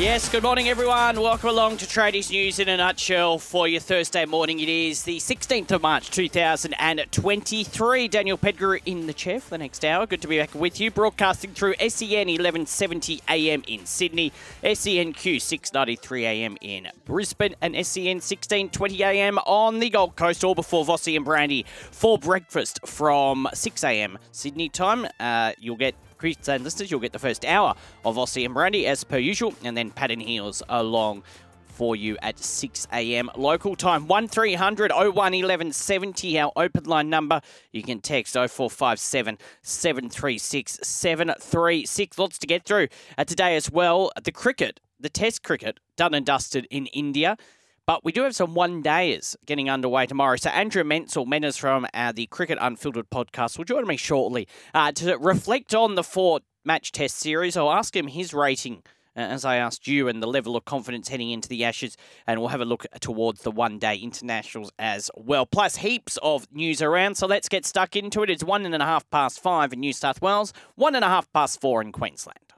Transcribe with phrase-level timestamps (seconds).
[0.00, 1.20] Yes, good morning, everyone.
[1.20, 4.60] Welcome along to Tradies News in a nutshell for your Thursday morning.
[4.60, 8.06] It is the 16th of March 2023.
[8.06, 10.06] Daniel Pettigrew in the chair for the next hour.
[10.06, 10.92] Good to be back with you.
[10.92, 19.02] Broadcasting through SEN 1170 AM in Sydney, SENQ 693 AM in Brisbane, and SEN 1620
[19.02, 24.18] AM on the Gold Coast, all before Vossi and Brandy for breakfast from 6 AM
[24.30, 25.08] Sydney time.
[25.18, 28.86] Uh, you'll get Chris and listeners, you'll get the first hour of Vossi and Brandy
[28.86, 31.22] as per usual, and then Pat and Heels along
[31.78, 33.30] for you at 6 a.m.
[33.36, 34.08] local time.
[34.08, 37.40] 1300 01 1170, our open line number.
[37.70, 42.18] You can text 0457 736 736.
[42.18, 44.10] Lots to get through uh, today as well.
[44.20, 47.36] The cricket, the test cricket, done and dusted in India.
[47.88, 50.36] But we do have some one days getting underway tomorrow.
[50.36, 54.92] So Andrew Menczel, Menas from uh, the Cricket Unfiltered podcast, will join me shortly uh,
[54.92, 57.56] to reflect on the four match test series.
[57.56, 58.82] I'll ask him his rating
[59.16, 62.40] uh, as I asked you and the level of confidence heading into the Ashes, and
[62.40, 65.46] we'll have a look towards the one day internationals as well.
[65.46, 68.28] Plus, heaps of news around, so let's get stuck into it.
[68.28, 71.32] It's one and a half past five in New South Wales, one and a half
[71.32, 72.52] past four in Queensland.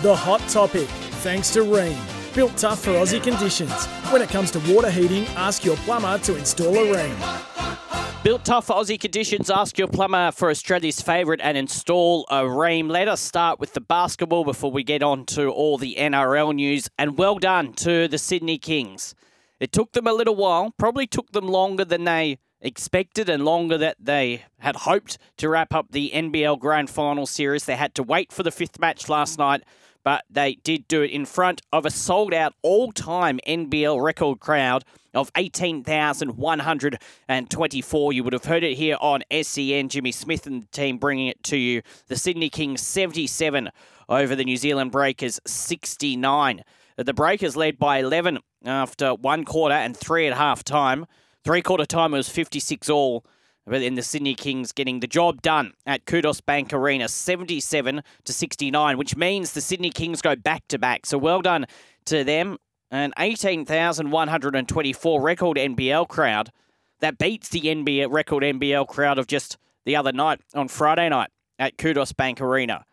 [0.00, 0.88] The hot topic,
[1.20, 2.15] thanks to Rheem.
[2.36, 3.86] Built tough for Aussie conditions.
[4.12, 8.22] When it comes to water heating, ask your plumber to install a Rheem.
[8.22, 12.90] Built tough for Aussie conditions, ask your plumber for Australia's favourite and install a Rheem.
[12.90, 16.90] Let us start with the basketball before we get on to all the NRL news.
[16.98, 19.14] And well done to the Sydney Kings.
[19.58, 23.78] It took them a little while, probably took them longer than they expected and longer
[23.78, 27.64] that they had hoped to wrap up the NBL Grand Final series.
[27.64, 29.62] They had to wait for the fifth match last night
[30.06, 34.38] but they did do it in front of a sold out all time NBL record
[34.38, 34.84] crowd
[35.14, 38.12] of 18,124.
[38.12, 39.88] You would have heard it here on SEN.
[39.88, 41.82] Jimmy Smith and the team bringing it to you.
[42.06, 43.72] The Sydney Kings 77
[44.08, 46.62] over the New Zealand Breakers 69.
[46.96, 51.06] The Breakers led by 11 after one quarter and three at half time.
[51.42, 53.24] Three quarter time was 56 all.
[53.66, 58.32] But then the Sydney Kings getting the job done at Kudos Bank Arena, 77 to
[58.32, 61.04] 69, which means the Sydney Kings go back to back.
[61.04, 61.66] So well done
[62.06, 62.58] to them.
[62.92, 66.52] An 18,124 record NBL crowd
[67.00, 71.30] that beats the NBA record NBL crowd of just the other night on Friday night
[71.58, 72.84] at Kudos Bank Arena.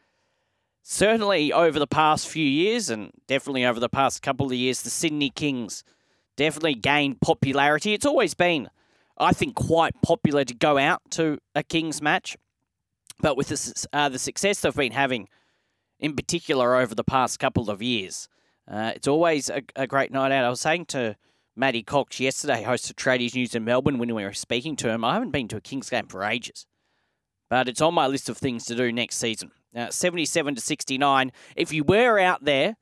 [0.81, 4.89] Certainly over the past few years, and definitely over the past couple of years, the
[4.89, 5.83] Sydney Kings
[6.35, 7.93] definitely gained popularity.
[7.93, 8.69] It's always been
[9.17, 12.35] I think, quite popular to go out to a Kings match.
[13.19, 15.29] But with the, uh, the success they've been having,
[15.99, 18.27] in particular over the past couple of years,
[18.67, 20.45] uh, it's always a, a, great night out.
[20.45, 21.15] I was saying to
[21.55, 25.03] Matty Cox yesterday, host of Tradies News in Melbourne, when we were speaking to him,
[25.03, 26.65] I haven't been to a Kings game for ages.
[27.49, 29.51] But it's on my list of things to do next season.
[29.75, 31.31] Uh, 77 to 69.
[31.55, 32.77] If you were out there,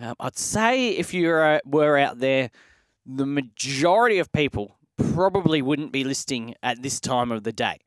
[0.00, 2.50] um, I'd say if you were, were out there,
[3.06, 7.78] the majority of people probably wouldn't be listing at this time of the day.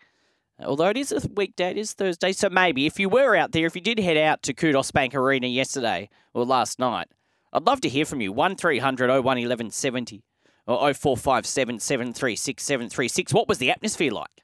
[0.64, 3.66] Although it is a weekday, it is Thursday, so maybe if you were out there,
[3.66, 7.08] if you did head out to Kudos Bank Arena yesterday or last night,
[7.54, 8.32] I'd love to hear from you.
[8.32, 10.24] 1300 01 1170
[10.68, 13.34] or 0457 736 736.
[13.34, 14.44] What was the atmosphere like?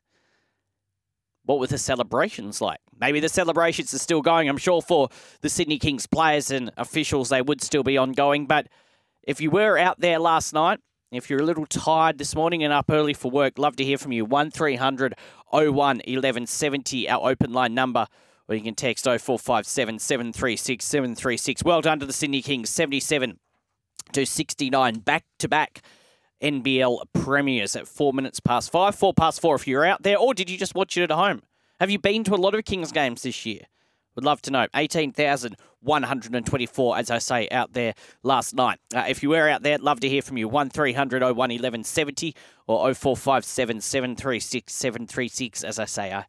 [1.45, 2.79] What were the celebrations like?
[3.00, 4.50] Maybe the celebrations are still going.
[4.50, 5.09] I'm sure for
[5.41, 8.47] the Sydney Kings players and officials, they would still be ongoing.
[8.47, 8.67] But
[9.23, 10.79] if you were out there last night,
[11.12, 13.97] if you're a little tired this morning and up early for work, love to hear
[13.97, 14.25] from you.
[14.25, 15.16] 1300
[15.51, 18.07] 01 1170, our open line number.
[18.50, 21.63] Or you can text 0457 736 736.
[21.63, 23.40] Well done to the Sydney Kings, 77
[24.13, 25.81] to 69, back to back
[26.42, 30.33] NBL premiers at four minutes past five, four past four if you're out there, or
[30.33, 31.42] did you just watch it at home?
[31.80, 33.62] Have you been to a lot of Kings games this year?
[34.18, 34.68] Would love to know.
[34.75, 37.94] 18,124, as I say, out there
[38.24, 38.80] last night.
[38.96, 40.48] Uh, if you were out there, love to hear from you.
[40.48, 42.34] 1300 01 1170
[42.66, 45.64] or 0457 736 736.
[45.64, 46.25] As I say, I,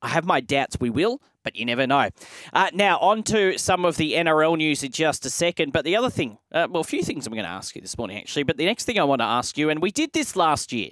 [0.00, 2.10] I have my doubts we will, but you never know.
[2.52, 5.72] Uh, now, on to some of the NRL news in just a second.
[5.72, 7.98] But the other thing, uh, well, a few things I'm going to ask you this
[7.98, 8.44] morning, actually.
[8.44, 10.90] But the next thing I want to ask you, and we did this last year,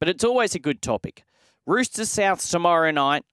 [0.00, 1.22] but it's always a good topic.
[1.64, 3.24] Roosters South tomorrow night.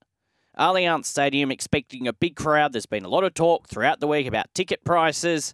[0.58, 2.74] Allianz Stadium expecting a big crowd.
[2.74, 5.54] There's been a lot of talk throughout the week about ticket prices.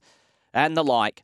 [0.53, 1.23] and the like.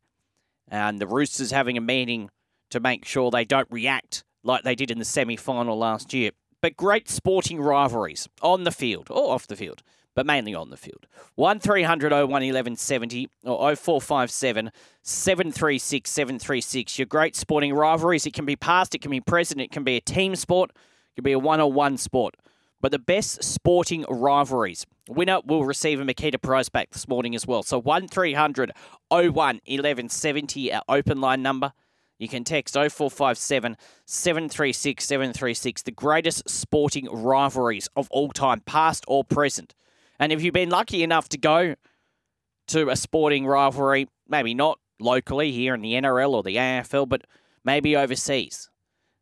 [0.68, 2.30] And the Roosters having a meeting
[2.70, 6.32] to make sure they don't react like they did in the semi final last year.
[6.62, 9.84] But great sporting rivalries on the field or off the field,
[10.16, 11.06] but mainly on the field.
[11.36, 14.72] 1300 01 1170 or 0457
[15.04, 16.98] 736 736.
[16.98, 18.26] Your great sporting rivalries.
[18.26, 21.16] It can be past, it can be present, it can be a team sport, it
[21.16, 22.36] can be a one on one sport.
[22.82, 24.86] But the best sporting rivalries.
[25.10, 27.64] Winner will receive a Makita prize back this morning as well.
[27.64, 28.72] So 1300
[29.10, 31.74] 01 1170, our open line number.
[32.18, 33.76] You can text 0457
[34.06, 39.74] 736 736, the greatest sporting rivalries of all time, past or present.
[40.20, 41.76] And if you've been lucky enough to go
[42.68, 47.26] to a sporting rivalry, maybe not locally here in the NRL or the AFL, but
[47.64, 48.70] maybe overseas,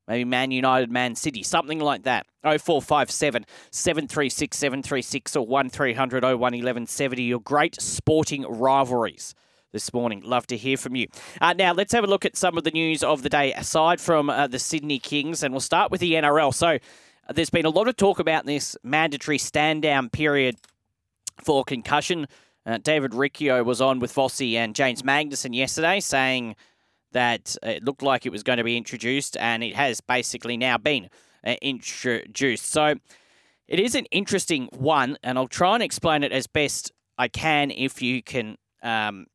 [0.08, 2.26] maybe Man United, Man City, something like that.
[2.44, 9.34] 0457 736 736 or 1300 01 1170, your great sporting rivalries
[9.72, 10.22] this morning.
[10.24, 11.08] Love to hear from you.
[11.42, 14.00] Uh, now, let's have a look at some of the news of the day aside
[14.00, 16.54] from uh, the Sydney Kings, and we'll start with the NRL.
[16.54, 20.58] So, uh, there's been a lot of talk about this mandatory stand down period
[21.44, 22.28] for concussion.
[22.66, 26.56] Uh, David Riccio was on with Vossi and James Magnussen yesterday saying
[27.14, 30.78] that it looked like it was going to be introduced, and it has basically now
[30.78, 31.10] been
[31.46, 32.66] uh, introduced.
[32.66, 32.96] So,
[33.68, 37.72] it is an interesting one, and I'll try and explain it as best I can
[37.72, 39.28] if you can um,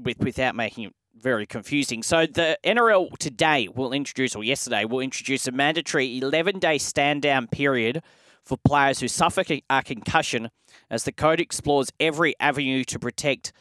[0.00, 2.02] with without making it very confusing.
[2.02, 8.02] So the NRL today will introduce, or yesterday will introduce a mandatory 11-day stand-down period
[8.44, 10.50] for players who suffer a concussion,
[10.90, 13.52] as the code explores every avenue to protect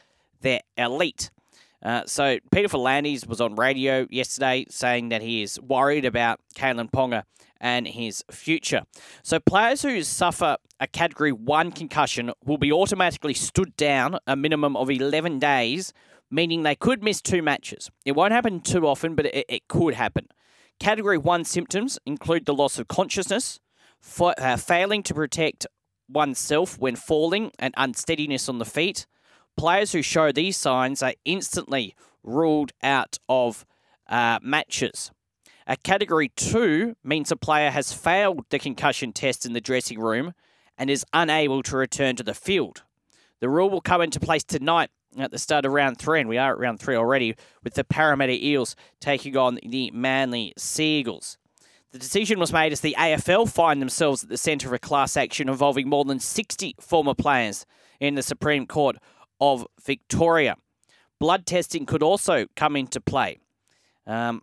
[0.42, 1.30] their elite.
[1.82, 6.92] Uh, so Peter V'landys was on radio yesterday saying that he is worried about Kalyn
[6.92, 7.24] Ponga
[7.62, 8.84] and his future.
[9.24, 14.76] So players who suffer a Category 1 concussion will be automatically stood down a minimum
[14.76, 15.94] of 11 days
[16.32, 17.90] meaning they could miss two matches.
[18.06, 20.28] It won't happen too often, but it, it could happen.
[20.80, 23.60] Category 1 symptoms include the loss of consciousness,
[24.20, 25.68] uh, failing to protect
[26.08, 29.06] oneself when falling, and unsteadiness on the feet.
[29.58, 33.66] Players who show these signs are instantly ruled out of
[34.08, 35.12] uh, matches.
[35.68, 40.34] A category 2 means a player has failed the concussion test in the dressing room
[40.78, 42.84] and is unable to return to the field.
[43.40, 46.38] The rule will come into place tonight at the start of round three, and we
[46.38, 51.38] are at round three already, with the Parramatta Eels taking on the Manly Sea Eagles.
[51.92, 55.18] The decision was made as the AFL find themselves at the centre of a class
[55.18, 57.66] action involving more than 60 former players
[58.00, 58.98] in the Supreme Court
[59.40, 60.56] of Victoria.
[61.20, 63.40] Blood testing could also come into play.
[64.08, 64.42] Um,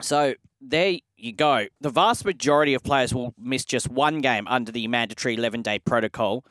[0.00, 1.66] so there you go.
[1.80, 5.78] The vast majority of players will miss just one game under the mandatory 11 day
[5.78, 6.44] protocol.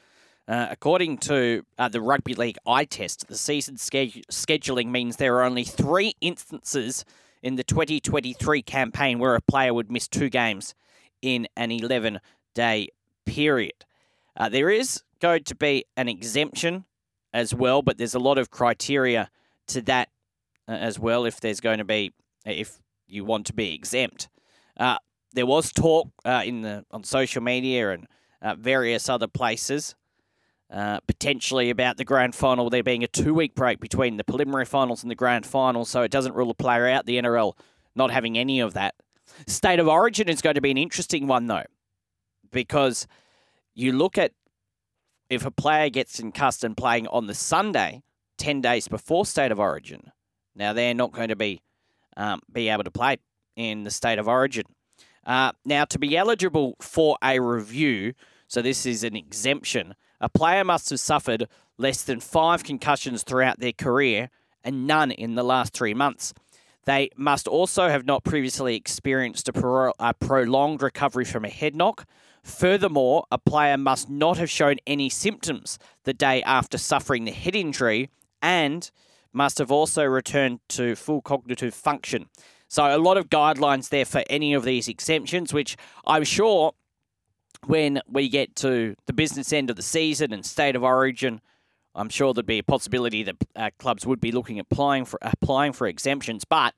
[0.46, 5.38] Uh, according to uh, the Rugby League eye test, the season ske- scheduling means there
[5.38, 7.06] are only three instances
[7.42, 10.76] in the 2023 campaign where a player would miss two games
[11.22, 12.20] in an 11
[12.54, 12.90] day
[13.26, 13.86] period.
[14.36, 16.84] Uh, there is going to be an exemption
[17.34, 19.30] as well, but there's a lot of criteria
[19.68, 20.10] to that
[20.68, 22.14] uh, as well if there's going to be,
[22.46, 24.30] if you want to be exempt.
[24.78, 24.98] Uh,
[25.34, 28.08] there was talk uh, in the on social media and
[28.60, 29.96] various other places
[30.74, 34.66] uh, potentially about the grand final there being a two week break between the preliminary
[34.66, 37.06] finals and the grand final, so it doesn't rule a player out.
[37.06, 37.54] The NRL
[37.96, 38.96] not having any of that.
[39.46, 41.66] State of origin is going to be an interesting one, though,
[42.52, 43.06] because
[43.76, 44.32] you look at
[45.34, 48.02] if a player gets concussed and playing on the Sunday,
[48.38, 50.12] 10 days before state of origin,
[50.56, 51.62] now they're not going to be,
[52.18, 53.18] um, be able to play
[53.56, 54.66] in the state of origin.
[55.26, 58.14] Uh, now, to be eligible for a review,
[58.48, 61.48] so this is an exemption, a player must have suffered
[61.78, 64.30] less than five concussions throughout their career
[64.64, 66.34] and none in the last three months.
[66.86, 71.76] They must also have not previously experienced a, pro- a, prolonged recovery from a head
[71.76, 72.06] knock.
[72.44, 77.56] Furthermore, a player must not have shown any symptoms the day after suffering the head
[77.56, 78.10] injury
[78.42, 78.92] and
[79.32, 82.30] must have also returned to full cognitive function.
[82.68, 86.74] So, a lot of guidelines there for any of these exemptions, which I'm sure
[87.66, 91.40] when we get to the business end of the season and state of origin,
[91.96, 95.20] I'm sure there'd be a possibility that uh, clubs would be looking at applying for
[95.22, 96.74] applying for exemptions, but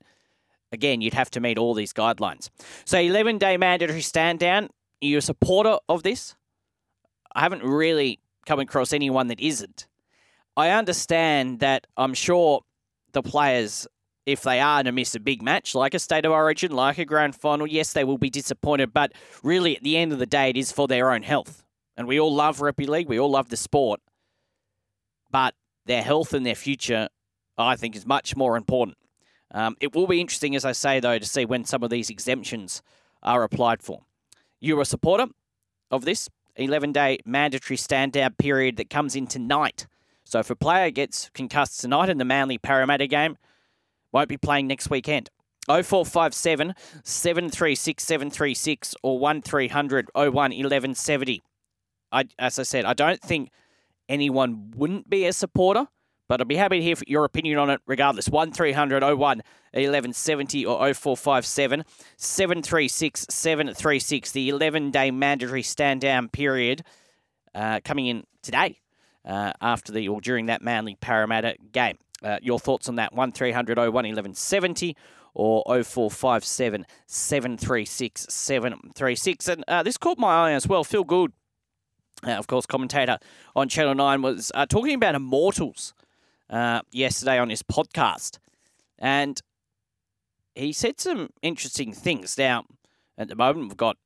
[0.70, 2.50] again, you'd have to meet all these guidelines.
[2.84, 4.68] So, 11 day mandatory stand down.
[5.02, 6.34] Are you a supporter of this?
[7.34, 9.86] I haven't really come across anyone that isn't.
[10.56, 12.62] I understand that I'm sure
[13.12, 13.86] the players
[14.24, 17.04] if they are to miss a big match like a state of origin, like a
[17.04, 18.92] grand final, yes, they will be disappointed.
[18.92, 19.12] But
[19.44, 21.62] really, at the end of the day, it is for their own health.
[21.96, 24.00] And we all love rugby league, we all love the sport.
[25.30, 27.08] But their health and their future
[27.58, 28.98] I think is much more important.
[29.52, 32.10] Um, it will be interesting, as I say, though, to see when some of these
[32.10, 32.82] exemptions
[33.22, 34.02] are applied for.
[34.66, 35.26] You're a supporter
[35.92, 39.86] of this 11 day mandatory stand down period that comes in tonight.
[40.24, 43.36] So if a player gets concussed tonight in the Manly Parramatta game,
[44.10, 45.30] won't be playing next weekend.
[45.68, 51.42] 0457 736 736 or 1300 01 1170.
[52.10, 53.50] I, as I said, I don't think
[54.08, 55.86] anyone wouldn't be a supporter,
[56.28, 58.28] but I'd be happy to hear your opinion on it regardless.
[58.28, 61.84] 1300 01 1170 or 0457
[62.16, 64.32] 736 736.
[64.32, 66.82] The 11 day mandatory stand down period
[67.54, 68.80] uh, coming in today
[69.24, 71.98] uh, after the or during that Manly Parramatta game.
[72.22, 73.12] Uh, your thoughts on that?
[73.12, 74.96] 1300 01 1170
[75.34, 79.48] or 0457 736 736.
[79.48, 80.82] And uh, this caught my eye as well.
[80.82, 81.32] Phil Gould,
[82.26, 83.18] uh, of course, commentator
[83.54, 85.92] on Channel 9, was uh, talking about Immortals
[86.50, 88.38] uh, yesterday on his podcast.
[88.98, 89.40] And
[90.54, 92.36] he said some interesting things.
[92.38, 92.64] Now,
[93.18, 93.96] at the moment, we've got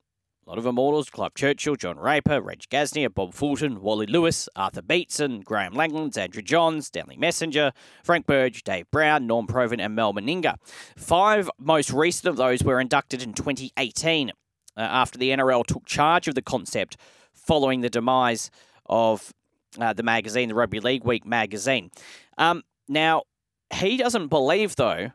[0.45, 4.81] a lot of immortals Clive Churchill, John Raper, Reg Gasnier, Bob Fulton, Wally Lewis, Arthur
[4.81, 7.71] Beetson, Graeme Langlands, Andrew Johns, Stanley Messenger,
[8.03, 10.55] Frank Burge, Dave Brown, Norm Provan, and Mal Meninga.
[10.97, 14.33] Five most recent of those were inducted in 2018 uh,
[14.75, 16.97] after the NRL took charge of the concept
[17.33, 18.49] following the demise
[18.87, 19.33] of
[19.79, 21.91] uh, the magazine, the Rugby League Week magazine.
[22.37, 23.23] Um, now,
[23.73, 25.11] he doesn't believe, though,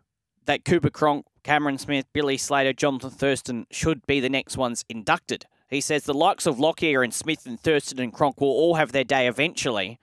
[0.46, 5.46] that Cooper Cronk, Cameron Smith, Billy Slater, Jonathan Thurston should be the next ones inducted.
[5.68, 8.92] He says the likes of Lockyer and Smith and Thurston and Cronk will all have
[8.92, 9.99] their day eventually,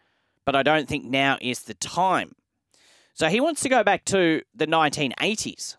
[0.46, 2.34] but I don't think now is the time.
[3.14, 5.78] So he wants to go back to the 1980s.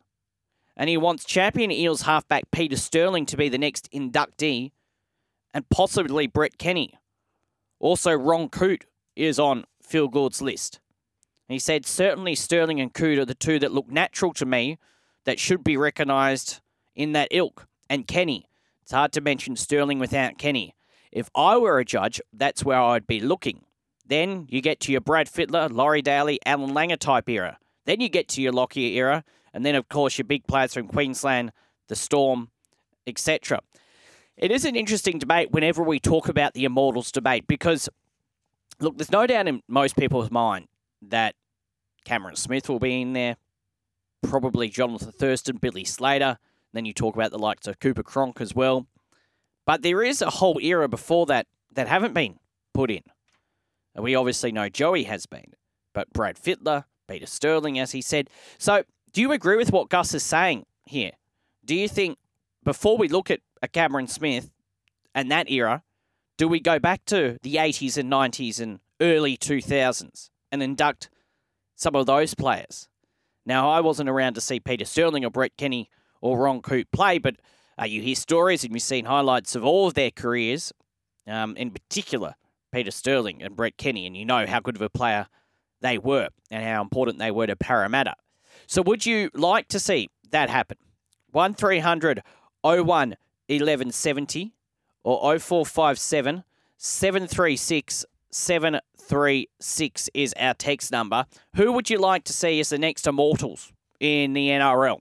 [0.76, 4.72] And he wants champion Eels halfback Peter Sterling to be the next inductee,
[5.52, 6.94] and possibly Brett Kenny.
[7.78, 10.80] Also, Ron Coote is on Phil Gould's list.
[11.48, 14.78] He said, certainly Sterling and Coote are the two that look natural to me
[15.24, 16.60] that should be recognised
[16.94, 17.66] in that ilk.
[17.90, 18.48] And Kenny.
[18.82, 20.74] It's hard to mention Sterling without Kenny.
[21.12, 23.64] If I were a judge, that's where I'd be looking.
[24.06, 27.58] Then you get to your Brad Fittler, Laurie Daley, Allan Langer type era.
[27.86, 29.24] Then you get to your Lockyer era.
[29.52, 31.52] And then, of course, your big players from Queensland,
[31.88, 32.50] the Storm,
[33.06, 33.60] etc.
[34.36, 37.88] It is an interesting debate whenever we talk about the Immortals debate because,
[38.80, 40.66] look, there's no doubt in most people's mind
[41.10, 41.34] that
[42.04, 43.36] Cameron Smith will be in there,
[44.22, 46.38] probably Jonathan Thurston, Billy Slater.
[46.72, 48.86] Then you talk about the likes of Cooper Cronk as well.
[49.66, 52.38] But there is a whole era before that that haven't been
[52.72, 53.02] put in.
[53.96, 55.54] We obviously know Joey has been,
[55.92, 58.28] but Brad Fittler, Peter Sterling, as he said.
[58.58, 58.82] So,
[59.12, 61.12] do you agree with what Gus is saying here?
[61.64, 62.18] Do you think
[62.64, 64.50] before we look at a Cameron Smith
[65.14, 65.84] and that era,
[66.36, 71.10] do we go back to the 80s and 90s and early 2000s and induct
[71.74, 72.88] some of those players?
[73.44, 77.18] Now, I wasn't around to see Peter Sterling or Brett Kenny or Ron Coote play,
[77.18, 77.36] but
[77.78, 80.72] uh, you hear stories and you've seen highlights of all of their careers,
[81.26, 82.36] um, in particular
[82.72, 85.26] Peter Sterling and Brett Kenny, and you know how good of a player
[85.80, 88.14] they were and how important they were to Parramatta.
[88.66, 90.78] So, would you like to see that happen?
[91.32, 92.22] 1300
[92.62, 93.16] 01
[93.48, 94.54] 1170
[95.02, 96.44] or 0457
[96.78, 98.06] 736
[99.08, 101.26] 736 is our text number.
[101.56, 104.98] Who would you like to see as the next Immortals in the NRL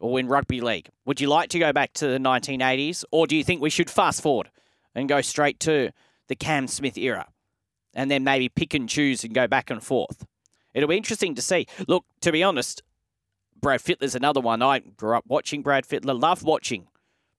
[0.00, 0.88] or in rugby league?
[1.04, 3.90] Would you like to go back to the 1980s or do you think we should
[3.90, 4.50] fast forward
[4.94, 5.90] and go straight to
[6.28, 7.28] the Cam Smith era
[7.92, 10.24] and then maybe pick and choose and go back and forth?
[10.72, 11.66] It'll be interesting to see.
[11.86, 12.82] Look, to be honest,
[13.60, 14.62] Brad Fittler's another one.
[14.62, 16.88] I grew up watching Brad Fittler, love watching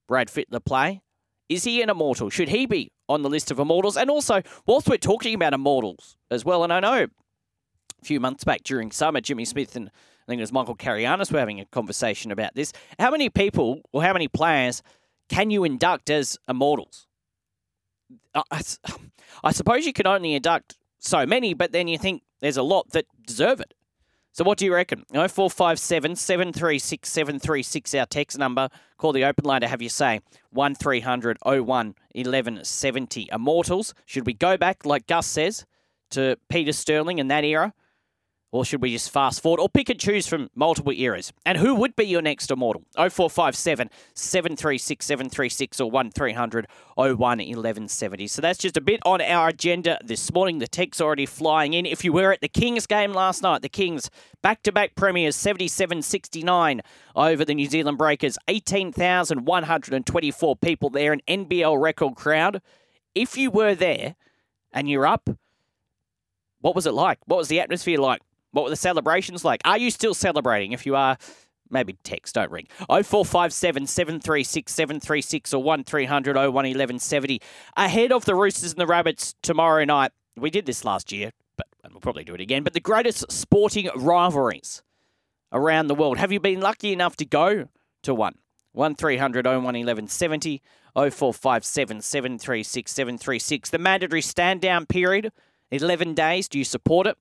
[0.07, 1.01] Brad Fittler play.
[1.49, 2.29] Is he an immortal?
[2.29, 3.97] Should he be on the list of immortals?
[3.97, 8.43] And also, whilst we're talking about immortals as well, and I know a few months
[8.43, 9.89] back during summer, Jimmy Smith and
[10.27, 12.73] I think it was Michael Carayannis were having a conversation about this.
[12.97, 14.81] How many people or how many players
[15.29, 17.07] can you induct as immortals?
[18.33, 18.61] I,
[19.43, 22.89] I suppose you can only induct so many, but then you think there's a lot
[22.91, 23.75] that deserve it.
[24.35, 25.05] So what do you reckon?
[25.13, 28.67] 0457 736 736, our text number.
[28.97, 30.19] Call the open line to have you say
[30.51, 33.29] 1300 01 1170.
[33.31, 35.65] Immortals, should we go back, like Gus says,
[36.09, 37.73] to Peter Sterling in that era?
[38.55, 41.33] Or should we just fast forward or pick and choose from multiple eras?
[41.45, 42.83] And who would be your next immortal?
[42.95, 48.27] 0457 736 736 or 1300 01 1170.
[48.27, 50.59] So that's just a bit on our agenda this morning.
[50.59, 51.85] The tech's already flying in.
[51.85, 54.09] If you were at the Kings game last night, the Kings
[54.41, 56.81] back to back premiers 77 69
[57.13, 58.37] over the New Zealand Breakers.
[58.47, 62.61] 18,124 people there, an NBL record crowd.
[63.13, 64.15] If you were there
[64.71, 65.29] and you're up,
[66.61, 67.19] what was it like?
[67.25, 68.21] What was the atmosphere like?
[68.55, 69.59] What were the celebrations like?
[69.65, 70.71] Are you still celebrating?
[70.71, 71.17] If you are,
[71.69, 72.69] maybe text, don't ring.
[72.87, 77.41] 0457 736 736 or 1300 01 1170.
[77.75, 80.13] Ahead of the Roosters and the Rabbits tomorrow night.
[80.37, 82.63] We did this last year, but and we'll probably do it again.
[82.63, 84.83] But the greatest sporting rivalries
[85.51, 86.17] around the world.
[86.17, 87.67] Have you been lucky enough to go
[88.03, 88.35] to one?
[88.71, 90.61] 1300 01 1170
[90.95, 93.69] 0457 736 736.
[93.69, 95.33] The mandatory stand down period,
[95.71, 96.47] 11 days.
[96.47, 97.17] Do you support it?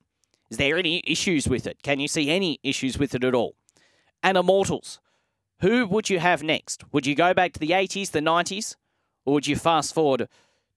[0.54, 1.82] Is there any issues with it?
[1.82, 3.56] Can you see any issues with it at all?
[4.23, 5.00] And Immortals,
[5.62, 6.84] who would you have next?
[6.92, 8.76] Would you go back to the 80s, the 90s,
[9.25, 10.28] or would you fast forward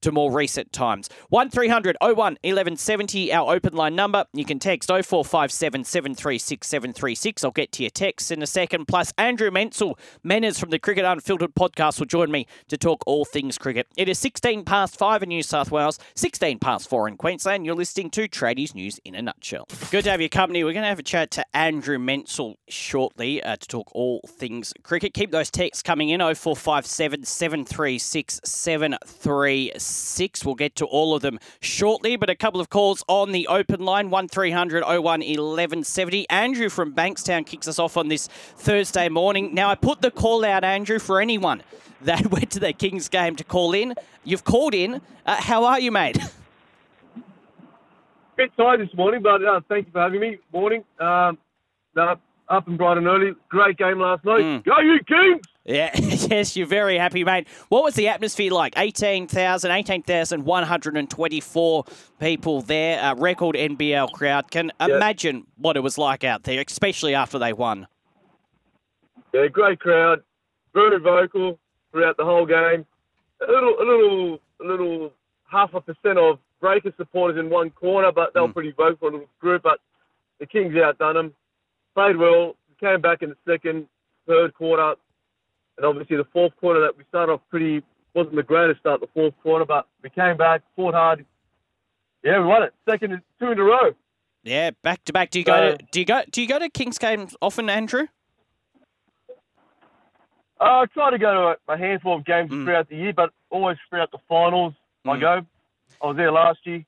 [0.02, 1.08] to more recent times.
[1.30, 4.24] 1300 01 1170, our open line number.
[4.32, 7.44] You can text 0457 736 736.
[7.44, 8.86] I'll get to your texts in a second.
[8.86, 13.24] Plus, Andrew Menczel, Menners from the Cricket Unfiltered podcast, will join me to talk all
[13.24, 13.86] things cricket.
[13.96, 17.66] It is 16 past 5 in New South Wales, 16 past 4 in Queensland.
[17.66, 19.66] You're listening to Tradies News in a nutshell.
[19.90, 20.64] Good to have your company.
[20.64, 24.72] We're going to have a chat to Andrew Menczel shortly uh, to talk all things
[24.82, 25.14] cricket.
[25.14, 30.44] Keep those texts coming in 0457 736 736 six.
[30.44, 33.80] We'll get to all of them shortly, but a couple of calls on the open
[33.80, 36.28] line 1300 01 1170.
[36.30, 39.54] Andrew from Bankstown kicks us off on this Thursday morning.
[39.54, 41.62] Now, I put the call out, Andrew, for anyone
[42.02, 43.94] that went to the Kings game to call in.
[44.24, 45.00] You've called in.
[45.26, 46.18] Uh, how are you, mate?
[48.36, 50.38] Bit tired this morning, but uh, thank you for having me.
[50.52, 50.84] Morning.
[51.00, 51.38] Um,
[51.96, 53.32] up and bright and early.
[53.48, 54.40] Great game last night.
[54.40, 54.64] Mm.
[54.64, 55.44] Go, you Kings!
[55.68, 57.46] Yeah, yes, you're very happy, mate.
[57.68, 58.72] What was the atmosphere like?
[58.78, 61.84] 18,000, 18,124
[62.18, 64.50] people there, a record NBL crowd.
[64.50, 64.88] Can yep.
[64.88, 67.86] imagine what it was like out there, especially after they won.
[69.34, 70.22] Yeah, great crowd,
[70.72, 71.58] very vocal
[71.92, 72.86] throughout the whole game.
[73.46, 75.12] A little, a little, a little
[75.50, 78.54] half a percent of Breaker supporters in one corner, but they were mm.
[78.54, 79.64] pretty vocal, a little group.
[79.64, 79.80] But
[80.40, 81.34] the Kings outdone them,
[81.94, 83.86] played well, came back in the second,
[84.26, 84.94] third quarter,
[85.78, 87.82] and obviously the fourth quarter that we started off pretty
[88.14, 91.24] wasn't the greatest start the fourth quarter, but we came back, fought hard.
[92.24, 92.74] Yeah, we won it.
[92.88, 93.92] Second, two in a row.
[94.42, 95.30] Yeah, back to back.
[95.30, 98.06] Do you go to do you go do you go to Kings games often, Andrew?
[100.60, 102.64] Uh, I try to go to a, a handful of games mm.
[102.64, 104.74] throughout the year, but always throughout the finals
[105.06, 105.16] mm.
[105.16, 105.46] I go.
[106.02, 106.84] I was there last year.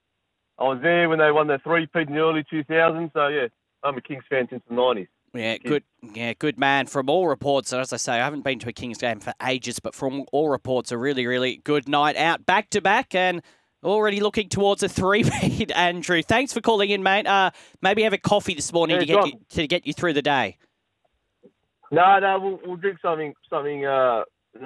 [0.59, 3.13] I was there when they won their three-peat in the early 2000s.
[3.13, 3.47] So yeah,
[3.85, 5.09] I'm a Kings fan since the 90s.
[5.33, 5.85] Yeah, good.
[6.15, 6.87] Yeah, good man.
[6.87, 9.79] From all reports, as I say, I haven't been to a Kings game for ages,
[9.79, 13.43] but from all reports, a really, really good night out, back to back, and
[13.85, 15.71] already looking towards a three-peat.
[15.77, 17.27] Andrew, thanks for calling in, mate.
[17.27, 20.15] Uh, maybe have a coffee this morning yeah, to get you, to get you through
[20.15, 20.59] the day.
[21.93, 24.23] No, no, we'll, we'll drink something something uh,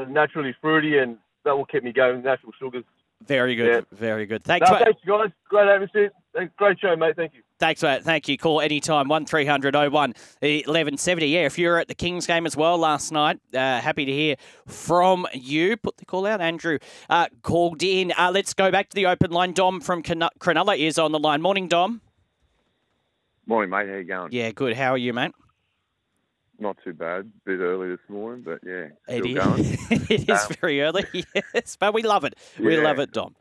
[0.09, 2.22] naturally fruity, and that will keep me going.
[2.22, 2.85] Natural sugars.
[3.27, 3.66] Very good.
[3.68, 3.81] Yeah.
[3.96, 4.44] Very good.
[4.44, 5.31] Thanks, no, thanks, guys.
[5.48, 6.11] Great atmosphere.
[6.57, 7.16] Great show, mate.
[7.16, 7.42] Thank you.
[7.59, 8.03] Thanks, mate.
[8.03, 8.37] Thank you.
[8.37, 11.27] Call anytime, 1300 01 1170.
[11.27, 14.12] Yeah, if you were at the Kings game as well last night, uh, happy to
[14.12, 15.77] hear from you.
[15.77, 16.40] Put the call out.
[16.40, 18.12] Andrew uh, called in.
[18.18, 19.53] Uh, let's go back to the open line.
[19.53, 21.40] Dom from Cronulla is on the line.
[21.40, 22.00] Morning, Dom.
[23.46, 23.88] Morning, mate.
[23.88, 24.33] How you going?
[24.33, 24.77] Yeah, good.
[24.77, 25.33] How are you, mate?
[26.59, 27.21] Not too bad.
[27.21, 29.64] A bit early this morning, but yeah, still it going.
[30.11, 31.05] it is um, very early,
[31.55, 32.35] yes, but we love it.
[32.59, 33.35] We love it, Dom.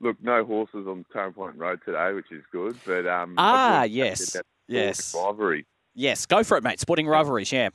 [0.00, 2.76] Look, no horses on Tone Point Road today, which is good.
[2.84, 4.36] But um, ah, yes,
[4.66, 5.66] yes, rivalry.
[5.94, 6.80] Yes, go for it, mate.
[6.80, 7.68] Sporting rivalries, yeah.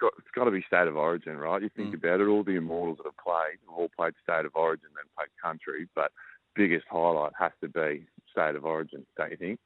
[0.00, 1.62] it's got to be state of origin, right?
[1.62, 1.94] You think mm.
[1.94, 5.04] about it, all the immortals that have played have all played state of origin, then
[5.16, 6.10] played country, but
[6.54, 9.60] biggest highlight has to be state of origin, don't you think?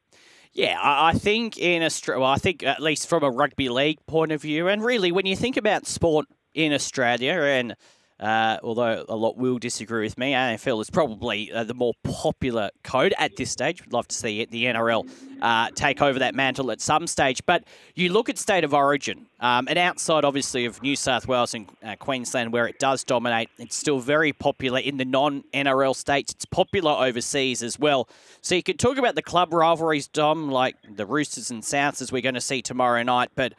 [0.53, 4.31] Yeah, I think in Australia, well, I think at least from a rugby league point
[4.31, 7.75] of view, and really when you think about sport in Australia, and
[8.19, 12.71] uh, although a lot will disagree with me, AFL is probably uh, the more popular
[12.83, 13.81] code at this stage.
[13.81, 15.07] We'd love to see it, the NRL
[15.41, 17.45] uh, take over that mantle at some stage.
[17.45, 21.53] But you look at state of origin, um, and outside, obviously, of New South Wales
[21.53, 25.95] and uh, Queensland, where it does dominate, it's still very popular in the non NRL
[25.95, 26.33] states.
[26.33, 28.09] It's popular overseas as well.
[28.41, 32.11] So you could talk about the club rivalries, Dom, like the Roosters and Souths, as
[32.11, 33.29] we're going to see tomorrow night.
[33.35, 33.53] But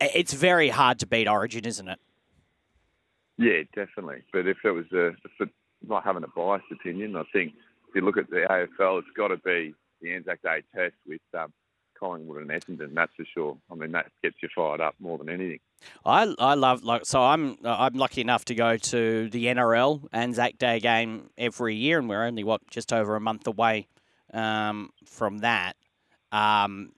[0.00, 1.98] it's very hard to beat Origin, isn't it?
[3.38, 4.22] Yeah, definitely.
[4.32, 5.12] But if it was a,
[5.86, 7.52] not having a biased opinion, I think
[7.88, 11.20] if you look at the AFL, it's got to be the Anzac Day test with
[11.36, 11.52] um,
[11.98, 12.94] Collingwood and Essendon.
[12.94, 13.56] That's for sure.
[13.70, 15.60] I mean, that gets you fired up more than anything.
[16.04, 20.58] I I love like so I'm I'm lucky enough to go to the NRL Anzac
[20.58, 23.88] Day game every year, and we're only what just over a month away
[24.32, 25.76] um, from that.
[26.32, 26.92] Um,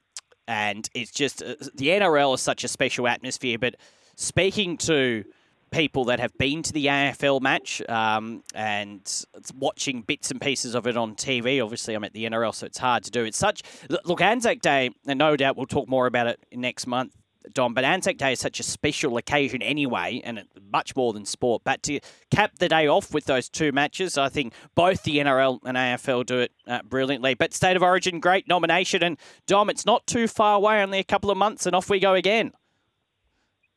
[0.48, 3.58] and it's just uh, the NRL is such a special atmosphere.
[3.58, 3.76] But
[4.16, 5.24] speaking to
[5.70, 9.24] people that have been to the AFL match um, and
[9.54, 11.62] watching bits and pieces of it on TV.
[11.62, 13.24] Obviously, I'm at the NRL, so it's hard to do.
[13.24, 13.62] It's such
[14.04, 17.14] look Anzac Day, and no doubt we'll talk more about it next month.
[17.52, 21.62] Dom, but Anzac Day is such a special occasion anyway, and much more than sport.
[21.64, 22.00] But to
[22.30, 26.26] cap the day off with those two matches, I think both the NRL and AFL
[26.26, 27.34] do it uh, brilliantly.
[27.34, 31.04] But State of Origin, great nomination, and Dom, it's not too far away, only a
[31.04, 32.52] couple of months, and off we go again.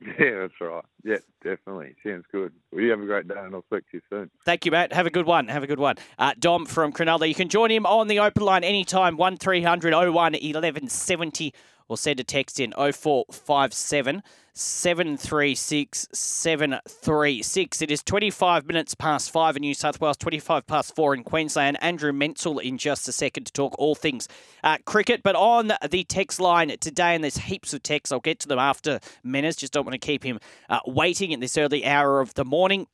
[0.02, 0.84] Yeah, that's right.
[1.04, 1.96] Yeah, definitely.
[2.06, 2.54] Sounds good.
[2.72, 4.30] Well, you have a great day, and I'll speak to you soon.
[4.46, 4.94] Thank you, Matt.
[4.94, 5.48] Have a good one.
[5.50, 5.96] Have a good one.
[6.18, 7.28] Uh, Dom from Cronulla.
[7.28, 11.54] You can join him on the open line anytime, 1300 01 1170
[11.90, 14.24] or send a text in 0457
[14.54, 17.82] 736 736.
[17.82, 21.78] It is 25 minutes past 5 in New South Wales, 25 past 4 in Queensland.
[21.82, 24.28] Andrew Menczel in just a second to talk all things
[24.64, 25.24] uh, cricket.
[25.24, 28.60] But on the text line today, and there's heaps of texts, I'll get to them
[28.60, 29.56] after Menace.
[29.56, 32.88] Just don't want to keep him uh, waiting at this early hour of the morning.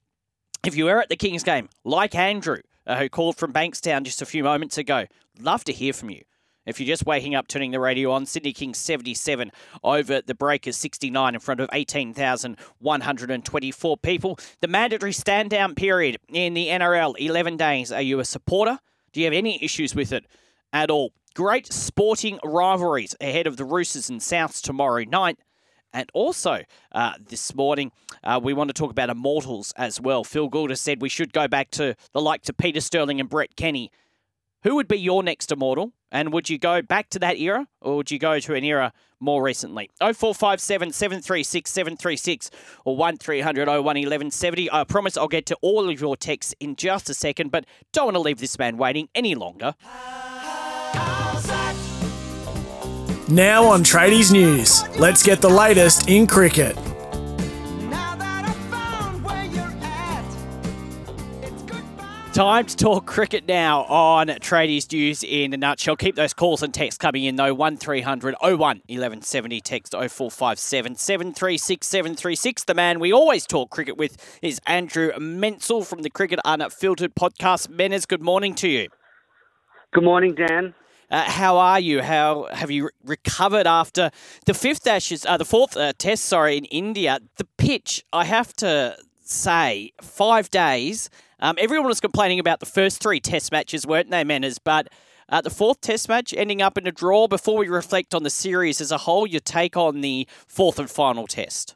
[0.65, 4.21] If you were at the Kings game, like Andrew, uh, who called from Bankstown just
[4.21, 5.05] a few moments ago,
[5.39, 6.23] love to hear from you.
[6.65, 9.51] If you're just waking up, turning the radio on, Sydney Kings 77
[9.83, 14.39] over the Breakers 69 in front of 18,124 people.
[14.61, 17.91] The mandatory stand down period in the NRL, 11 days.
[17.91, 18.79] Are you a supporter?
[19.13, 20.25] Do you have any issues with it
[20.73, 21.13] at all?
[21.35, 25.37] Great sporting rivalries ahead of the Roosters and Souths tomorrow night.
[25.93, 27.91] And also, uh, this morning,
[28.23, 30.25] uh, we want to talk about immortals as well.
[30.25, 33.29] Phil Gould has said we should go back to the likes of Peter Sterling and
[33.29, 33.89] Brett Kenny.
[34.65, 35.91] Who would be your next immortal?
[36.11, 38.93] And would you go back to that era or would you go to an era
[39.19, 39.91] more recently?
[39.99, 42.49] 0457 736 736
[42.83, 44.71] or 1300 01 1170.
[44.71, 48.05] I promise I'll get to all of your texts in just a second, but don't
[48.05, 49.75] want to leave this man waiting any longer.
[53.27, 56.75] Now on Tradies News, let's get the latest in cricket.
[62.35, 65.95] Time to talk cricket now on Tradies News in a nutshell.
[65.95, 67.53] Keep those calls and texts coming in though.
[67.53, 72.65] 1300 01 1170 text 0457 736 736.
[72.65, 77.69] The man we always talk cricket with is Andrew Menczel from the Cricket Unfiltered podcast.
[77.69, 78.89] Menes, good morning to you.
[79.93, 80.73] Good morning, Dan.
[81.09, 82.01] Uh, how are you?
[82.01, 84.11] How have you re- recovered after
[84.45, 87.21] the fifth Ashes, uh, the fourth uh, Test, sorry, in India?
[87.37, 93.01] The pitch, I have to say, five days um, everyone was complaining about the first
[93.01, 94.59] three test matches, weren't they, Manners?
[94.59, 94.89] But
[95.29, 97.27] uh, the fourth test match ending up in a draw.
[97.27, 100.89] Before we reflect on the series as a whole, your take on the fourth and
[100.89, 101.75] final test?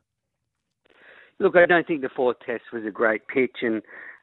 [1.40, 3.82] Look, I don't think the fourth test was a great pitch, and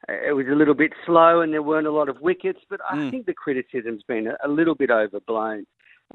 [0.08, 2.60] uh, it was a little bit slow, and there weren't a lot of wickets.
[2.68, 3.10] But I mm.
[3.10, 5.66] think the criticism's been a, a little bit overblown.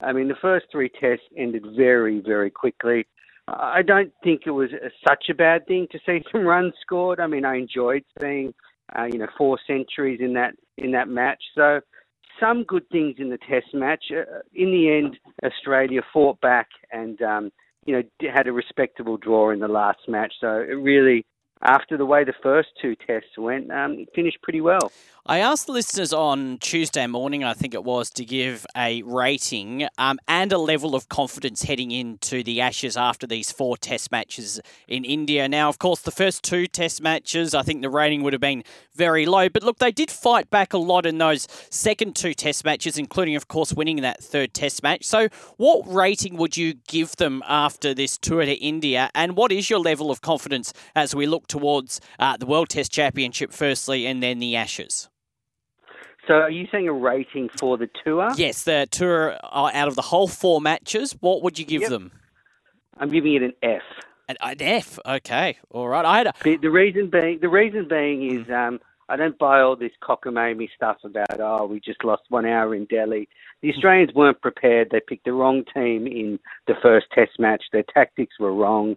[0.02, 3.06] I mean, the first three tests ended very, very quickly.
[3.48, 4.70] I don't think it was
[5.06, 7.20] such a bad thing to see some runs scored.
[7.20, 8.54] I mean, I enjoyed seeing
[8.97, 11.41] uh, you know, four centuries in that in that match.
[11.56, 11.82] So
[12.39, 14.06] some good things in the Test match.
[14.12, 17.51] Uh, in the end, Australia fought back and um,
[17.86, 20.34] you know had a respectable draw in the last match.
[20.39, 21.25] So it really
[21.63, 24.91] after the way the first two tests went, um, it finished pretty well.
[25.24, 29.88] I asked the listeners on Tuesday morning, I think it was, to give a rating
[30.00, 34.60] um, and a level of confidence heading into the Ashes after these four test matches
[34.88, 35.47] in India.
[35.47, 38.63] Now, of course, the first two test matches, I think the rating would have been
[38.95, 39.47] very low.
[39.47, 43.36] But look, they did fight back a lot in those second two test matches, including,
[43.36, 45.06] of course, winning that third test match.
[45.06, 49.12] So, what rating would you give them after this tour to India?
[49.13, 52.92] And what is your level of confidence as we look towards uh, the World Test
[52.92, 55.10] Championship, firstly, and then the Ashes?
[56.28, 58.30] So, are you saying a rating for the tour?
[58.38, 61.16] Yes, the tour uh, out of the whole four matches.
[61.20, 61.90] What would you give yep.
[61.90, 62.12] them?
[62.98, 63.82] I'm giving it an F.
[64.30, 65.00] An, an F.
[65.06, 66.06] Okay, all right.
[66.06, 66.34] I had a...
[66.44, 68.68] the, the reason being the reason being is mm.
[68.68, 72.76] um, I don't buy all this cockamamie stuff about oh we just lost one hour
[72.76, 73.28] in Delhi.
[73.62, 73.76] The mm.
[73.76, 74.90] Australians weren't prepared.
[74.92, 77.64] They picked the wrong team in the first Test match.
[77.74, 78.96] Their tactics were wrong.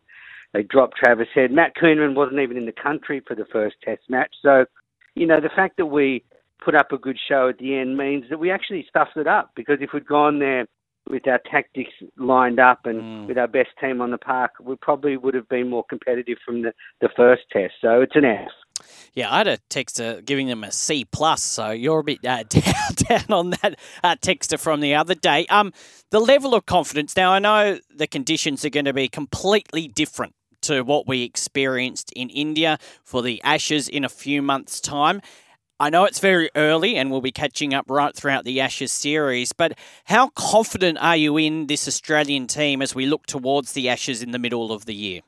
[0.54, 1.50] They dropped Travis Head.
[1.50, 4.32] Matt Kuhnemann wasn't even in the country for the first Test match.
[4.40, 4.64] So,
[5.16, 6.24] you know, the fact that we
[6.64, 9.50] put up a good show at the end means that we actually stuffed it up
[9.56, 10.66] because if we'd gone there
[11.10, 13.26] with our tactics lined up and mm.
[13.26, 16.62] with our best team on the park, we probably would have been more competitive from
[16.62, 17.74] the, the first test.
[17.82, 18.48] So it's an F.
[19.12, 22.42] Yeah, I had a texter giving them a C plus, so you're a bit uh,
[22.48, 25.46] down, down on that uh, texter from the other day.
[25.46, 25.72] Um,
[26.10, 27.16] the level of confidence.
[27.16, 32.12] Now I know the conditions are going to be completely different to what we experienced
[32.14, 35.20] in India for the Ashes in a few months' time.
[35.80, 39.52] I know it's very early and we'll be catching up right throughout the Ashes series,
[39.52, 44.22] but how confident are you in this Australian team as we look towards the Ashes
[44.22, 45.20] in the middle of the year?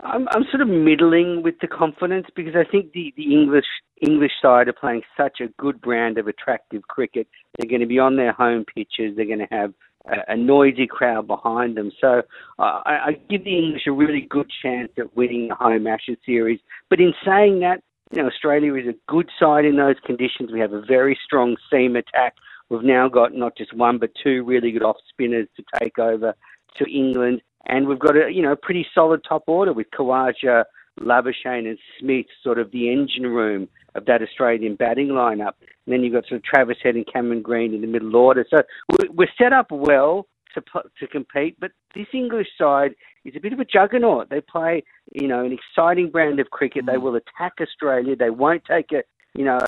[0.00, 3.66] I'm, I'm sort of middling with the confidence because I think the, the English
[4.00, 7.28] English side are playing such a good brand of attractive cricket.
[7.56, 9.14] They're going to be on their home pitches.
[9.14, 9.72] They're going to have
[10.06, 11.90] a, a noisy crowd behind them.
[12.00, 12.22] So
[12.58, 16.18] uh, I, I give the English a really good chance at winning the home Ashes
[16.24, 16.60] series.
[16.90, 20.52] But in saying that, you know, Australia is a good side in those conditions.
[20.52, 22.34] We have a very strong seam attack.
[22.68, 26.34] We've now got not just one but two really good off spinners to take over
[26.76, 27.42] to England.
[27.66, 30.64] And we've got a you know pretty solid top order with Khawaja,
[31.00, 35.52] Labuschagne, and Smith, sort of the engine room of that Australian batting lineup.
[35.86, 38.44] And then you've got sort of Travis Head and Cameron Green in the middle order.
[38.48, 38.62] So
[39.10, 40.62] we're set up well to
[41.00, 41.56] to compete.
[41.60, 44.30] But this English side is a bit of a juggernaut.
[44.30, 46.86] They play you know an exciting brand of cricket.
[46.86, 47.02] They mm.
[47.02, 48.16] will attack Australia.
[48.16, 49.02] They won't take a
[49.34, 49.58] you know,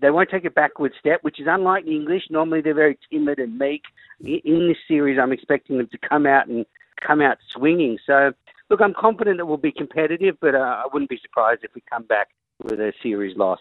[0.00, 2.24] they won't take a backward step, which is unlike the English.
[2.28, 3.82] Normally, they're very timid and meek.
[4.20, 6.66] In this series, I'm expecting them to come out and
[7.06, 7.98] come out swinging.
[8.04, 8.32] So,
[8.70, 11.82] look, I'm confident that we'll be competitive, but uh, I wouldn't be surprised if we
[11.90, 12.28] come back
[12.62, 13.58] with a series loss.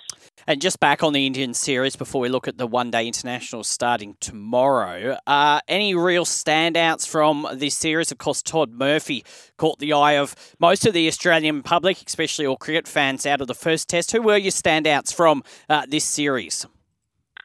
[0.47, 3.63] And just back on the Indian series before we look at the one day international
[3.63, 8.11] starting tomorrow, uh, any real standouts from this series?
[8.11, 9.25] Of course, Todd Murphy
[9.57, 13.47] caught the eye of most of the Australian public, especially all cricket fans out of
[13.47, 14.11] the first test.
[14.11, 16.65] Who were your standouts from uh, this series?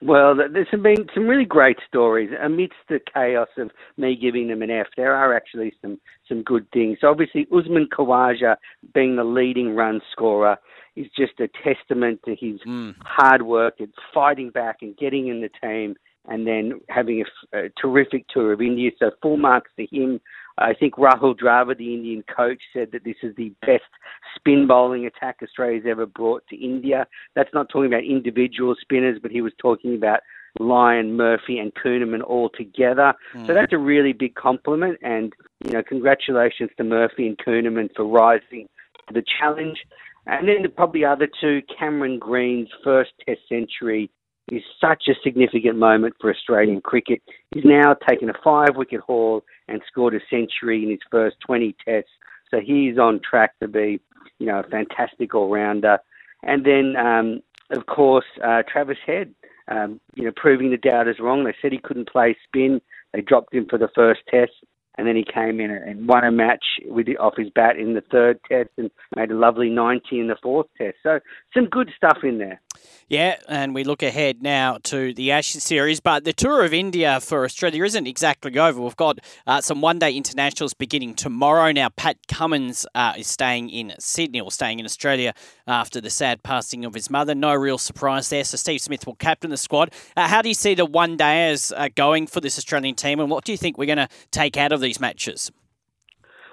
[0.02, 4.70] Well, there's been some really great stories amidst the chaos of me giving them an
[4.70, 4.86] F.
[4.96, 6.96] There are actually some some good things.
[7.02, 8.56] So obviously, Usman Khawaja
[8.94, 10.56] being the leading run scorer
[10.96, 12.94] is just a testament to his mm.
[13.04, 17.68] hard work and fighting back and getting in the team, and then having a, a
[17.80, 18.90] terrific tour of India.
[18.98, 20.20] So full marks to him.
[20.58, 23.90] I think Rahul Dravid, the Indian coach, said that this is the best
[24.36, 27.06] spin bowling attack Australia's ever brought to India.
[27.34, 30.20] That's not talking about individual spinners, but he was talking about
[30.58, 33.14] Lyon, Murphy, and Kuhnemann all together.
[33.34, 33.46] Mm.
[33.46, 35.32] So that's a really big compliment, and
[35.64, 38.68] you know, congratulations to Murphy and Kuhnemann for rising
[39.08, 39.78] to the challenge.
[40.26, 44.10] And then the probably other two, Cameron Green's first Test century
[44.50, 47.22] is such a significant moment for Australian cricket.
[47.54, 51.74] He's now taken a five wicket haul and scored a century in his first 20
[51.84, 52.10] tests.
[52.50, 54.00] So he's on track to be,
[54.38, 55.98] you know, a fantastic all rounder.
[56.42, 59.34] And then, um, of course, uh, Travis Head,
[59.70, 61.44] um, you know, proving the doubters wrong.
[61.44, 62.80] They said he couldn't play spin.
[63.12, 64.52] They dropped him for the first test
[65.00, 68.02] and then he came in and won a match with off his bat in the
[68.12, 70.96] third test and made a lovely 90 in the fourth test.
[71.02, 71.20] So
[71.54, 72.60] some good stuff in there.
[73.08, 77.18] Yeah, and we look ahead now to the Ashes series, but the tour of India
[77.20, 78.80] for Australia isn't exactly over.
[78.80, 81.72] We've got uh, some one-day internationals beginning tomorrow.
[81.72, 85.34] Now, Pat Cummins uh, is staying in Sydney or staying in Australia
[85.66, 87.34] after the sad passing of his mother.
[87.34, 88.44] No real surprise there.
[88.44, 89.92] So Steve Smith will captain the squad.
[90.16, 93.44] Uh, how do you see the one-dayers uh, going for this Australian team, and what
[93.44, 95.50] do you think we're going to take out of these matches?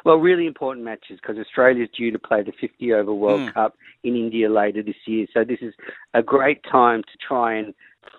[0.08, 3.54] Well, really important matches because Australia is due to play the 50 over World mm.
[3.54, 5.28] Cup in India later this year.
[5.34, 5.74] So this is
[6.14, 7.74] a great time to try and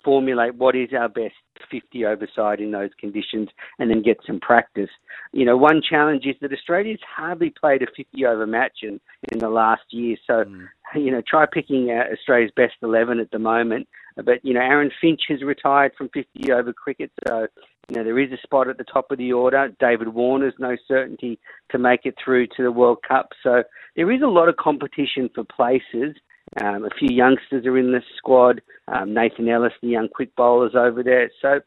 [0.05, 1.33] formulate what is our best
[1.71, 3.49] 50 over side in those conditions
[3.79, 4.91] and then get some practice.
[5.33, 9.01] You know, one challenge is that Australia's hardly played a 50 over match in,
[9.33, 10.19] in the last year.
[10.27, 10.67] So, mm.
[10.95, 13.89] you know, try picking uh, Australia's best 11 at the moment.
[14.25, 17.11] But, you know, Aaron Finch has retired from 50 over cricket.
[17.27, 17.47] So,
[17.89, 19.71] you know, there is a spot at the top of the order.
[19.81, 21.39] David Warner's no certainty
[21.71, 23.31] to make it through to the World Cup.
[23.43, 23.63] So
[23.97, 26.17] there is a lot of competition for places.
[26.63, 28.61] Um, a few youngsters are in the squad.
[28.89, 31.31] Um, Nathan Ellis, the young quick bowlers over there.
[31.41, 31.61] So,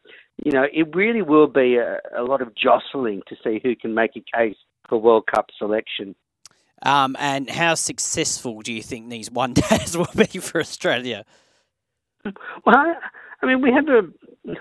[0.43, 3.93] you know, it really will be a, a lot of jostling to see who can
[3.93, 4.55] make a case
[4.89, 6.15] for World Cup selection.
[6.83, 11.25] Um, and how successful do you think these one days will be for Australia?
[12.65, 12.93] Well, I,
[13.41, 14.01] I mean, we have a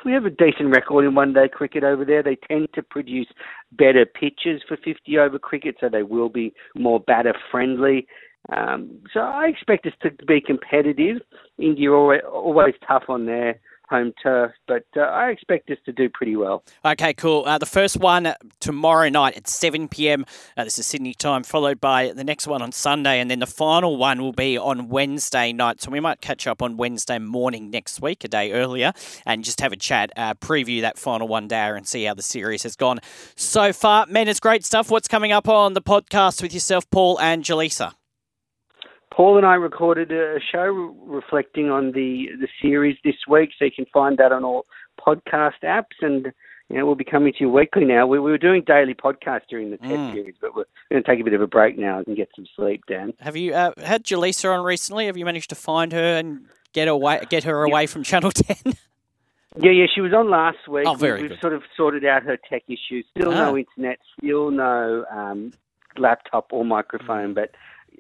[0.04, 2.22] we have a decent record in one day cricket over there.
[2.22, 3.28] They tend to produce
[3.72, 8.06] better pitches for 50 over cricket, so they will be more batter friendly.
[8.54, 11.18] Um, so I expect us to be competitive.
[11.58, 16.08] India always, always tough on their home turf, but uh, I expect us to do
[16.08, 16.62] pretty well.
[16.84, 17.44] Okay, cool.
[17.44, 20.24] Uh, the first one tomorrow night at 7 p.m.
[20.56, 23.46] Uh, this is Sydney time, followed by the next one on Sunday, and then the
[23.46, 25.82] final one will be on Wednesday night.
[25.82, 28.92] So we might catch up on Wednesday morning next week, a day earlier,
[29.26, 32.22] and just have a chat, uh, preview that final one day, and see how the
[32.22, 33.00] series has gone
[33.34, 34.06] so far.
[34.06, 34.90] Man, it's great stuff.
[34.90, 37.92] What's coming up on the podcast with yourself, Paul and Jaleesa?
[39.14, 43.70] Paul and I recorded a show reflecting on the the series this week, so you
[43.70, 44.66] can find that on all
[44.98, 46.00] podcast apps.
[46.00, 46.32] And
[46.68, 48.06] you know, we'll be coming to you weekly now.
[48.06, 50.12] We, we were doing daily podcasts during the test mm.
[50.12, 52.46] series, but we're going to take a bit of a break now and get some
[52.54, 53.12] sleep, Dan.
[53.18, 55.06] Have you uh, had Jaleesa on recently?
[55.06, 57.86] Have you managed to find her and get away, get her away yeah.
[57.86, 58.74] from Channel Ten?
[59.56, 60.86] Yeah, yeah, she was on last week.
[60.86, 61.40] Oh, very We've good.
[61.40, 63.04] sort of sorted out her tech issues.
[63.16, 63.50] Still ah.
[63.50, 63.98] no internet.
[64.16, 65.52] Still no um,
[65.98, 67.50] laptop or microphone, but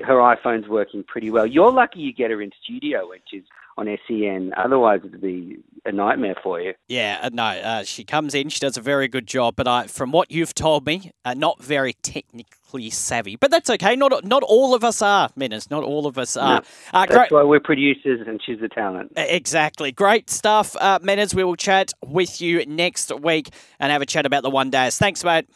[0.04, 1.46] her iPhone's working pretty well.
[1.46, 3.44] You're lucky you get her in studio when she's
[3.76, 4.52] on SEN.
[4.56, 6.74] Otherwise, it'd be a nightmare for you.
[6.88, 9.86] Yeah, uh, no, uh, she comes in, she does a very good job, but I,
[9.86, 13.36] from what you've told me, uh, not very technically savvy.
[13.36, 13.96] But that's okay.
[13.96, 15.70] Not not all of us are, Menas.
[15.70, 16.56] Not all of us are.
[16.56, 17.32] No, uh, that's great.
[17.32, 19.12] why we're producers, and she's the talent.
[19.16, 19.92] Exactly.
[19.92, 20.98] Great stuff, uh.
[21.34, 24.98] We will chat with you next week and have a chat about the one days.
[24.98, 25.46] Thanks, mate.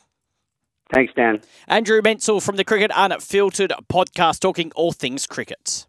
[0.94, 1.40] Thanks, Dan.
[1.66, 5.88] Andrew Menczel from the Cricket Unfiltered podcast, talking all things cricket.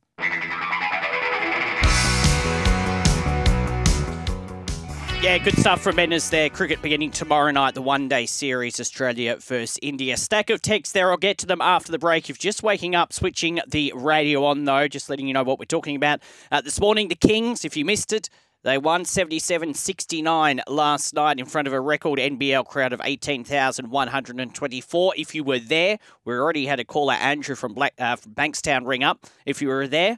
[5.22, 6.50] Yeah, good stuff from Menas there.
[6.50, 10.18] Cricket beginning tomorrow night, the one day series, Australia versus India.
[10.18, 11.12] Stack of texts there.
[11.12, 12.30] I'll get to them after the break.
[12.30, 15.66] If just waking up, switching the radio on though, just letting you know what we're
[15.66, 16.20] talking about.
[16.52, 18.30] Uh, this morning, the Kings, if you missed it,
[18.66, 25.14] they won 77 69 last night in front of a record NBL crowd of 18,124.
[25.16, 28.88] If you were there, we already had a caller, Andrew from, Black, uh, from Bankstown,
[28.88, 29.28] ring up.
[29.46, 30.18] If you were there,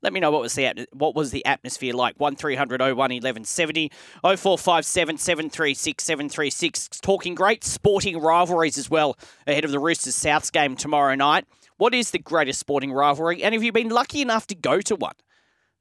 [0.00, 2.18] let me know what was the what was the atmosphere like.
[2.18, 3.90] One 01 1170
[4.22, 6.88] 0457 736 736.
[7.02, 11.44] Talking great sporting rivalries as well ahead of the Roosters Souths game tomorrow night.
[11.76, 13.42] What is the greatest sporting rivalry?
[13.42, 15.12] And have you been lucky enough to go to one?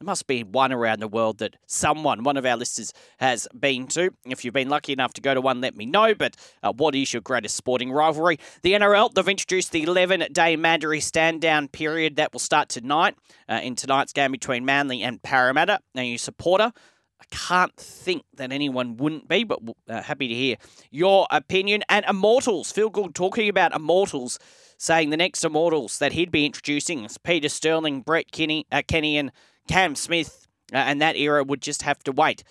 [0.01, 3.85] There must be one around the world that someone, one of our listeners, has been
[3.89, 4.09] to.
[4.25, 6.15] If you've been lucky enough to go to one, let me know.
[6.15, 8.39] But uh, what is your greatest sporting rivalry?
[8.63, 13.15] The NRL, they've introduced the 11 day mandatory stand down period that will start tonight
[13.47, 15.81] uh, in tonight's game between Manly and Parramatta.
[15.93, 16.73] Now, you supporter,
[17.21, 20.55] I can't think that anyone wouldn't be, but uh, happy to hear
[20.89, 21.83] your opinion.
[21.89, 24.39] And Immortals, Phil Gould talking about Immortals,
[24.79, 29.15] saying the next Immortals that he'd be introducing is Peter Sterling, Brett Kinney, uh, Kenny,
[29.15, 29.31] and
[29.67, 32.43] Cam Smith uh, and that era would just have to wait.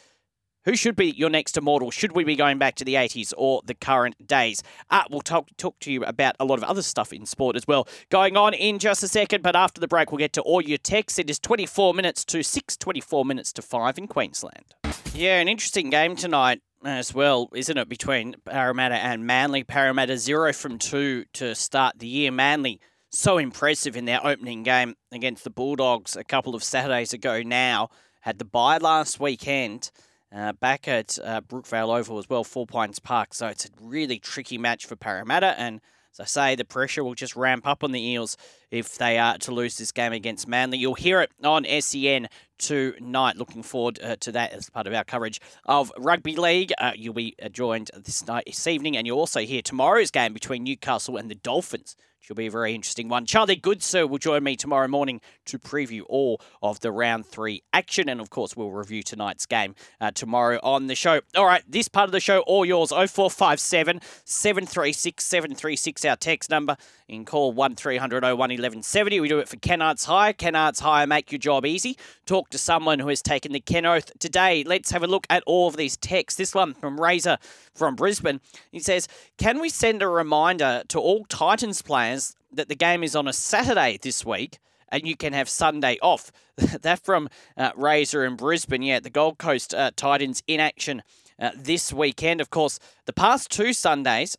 [0.66, 1.90] Who should be your next immortal?
[1.90, 4.62] Should we be going back to the 80s or the current days?
[4.90, 7.66] Uh, we'll talk, talk to you about a lot of other stuff in sport as
[7.66, 9.42] well going on in just a second.
[9.42, 11.18] But after the break, we'll get to all your texts.
[11.18, 14.74] It is 24 minutes to 6, 24 minutes to 5 in Queensland.
[15.14, 19.64] Yeah, an interesting game tonight as well, isn't it, between Parramatta and Manly?
[19.64, 22.30] Parramatta 0 from 2 to start the year.
[22.30, 27.42] Manly so impressive in their opening game against the Bulldogs a couple of Saturdays ago
[27.42, 27.90] now.
[28.20, 29.90] Had the bye last weekend
[30.34, 33.34] uh, back at uh, Brookvale Oval as well, Four Pines Park.
[33.34, 35.58] So it's a really tricky match for Parramatta.
[35.58, 35.80] And
[36.12, 38.36] as I say, the pressure will just ramp up on the Eels
[38.70, 40.78] if they are to lose this game against Manly.
[40.78, 43.36] You'll hear it on SEN tonight.
[43.36, 46.72] Looking forward uh, to that as part of our coverage of rugby league.
[46.78, 50.32] Uh, you'll be uh, joined this night, this evening, and you'll also hear tomorrow's game
[50.32, 53.24] between Newcastle and the Dolphins Should be a very interesting one.
[53.24, 58.10] Charlie Goodsir will join me tomorrow morning to preview all of the round three action.
[58.10, 61.22] And of course, we'll review tonight's game uh, tomorrow on the show.
[61.34, 66.76] All right, this part of the show, all yours 0457 736 736, our text number.
[67.08, 69.18] In call 1300 01 1170.
[69.18, 70.32] We do it for Kennards Hire.
[70.32, 71.98] Kennards Hire make your job easy.
[72.24, 74.62] Talk to someone who has taken the Ken Oath today.
[74.62, 76.38] Let's have a look at all of these texts.
[76.38, 77.38] This one from Razor
[77.74, 78.40] from Brisbane.
[78.70, 82.19] He says, Can we send a reminder to all Titans players
[82.52, 84.58] that the game is on a Saturday this week?
[84.92, 86.32] and you can have Sunday off.
[86.82, 88.82] that from uh, Razor in Brisbane.
[88.82, 91.02] Yeah, the Gold Coast uh, Titans in action
[91.38, 92.40] uh, this weekend.
[92.40, 94.36] Of course, the past two Sundays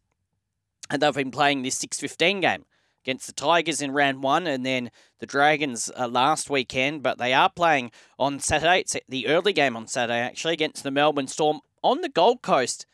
[0.89, 2.65] and they've been playing this 6-15 game
[3.03, 7.01] against the Tigers in round one and then the Dragons uh, last weekend.
[7.01, 8.81] But they are playing on Saturday.
[8.81, 12.85] It's the early game on Saturday, actually, against the Melbourne Storm on the Gold Coast.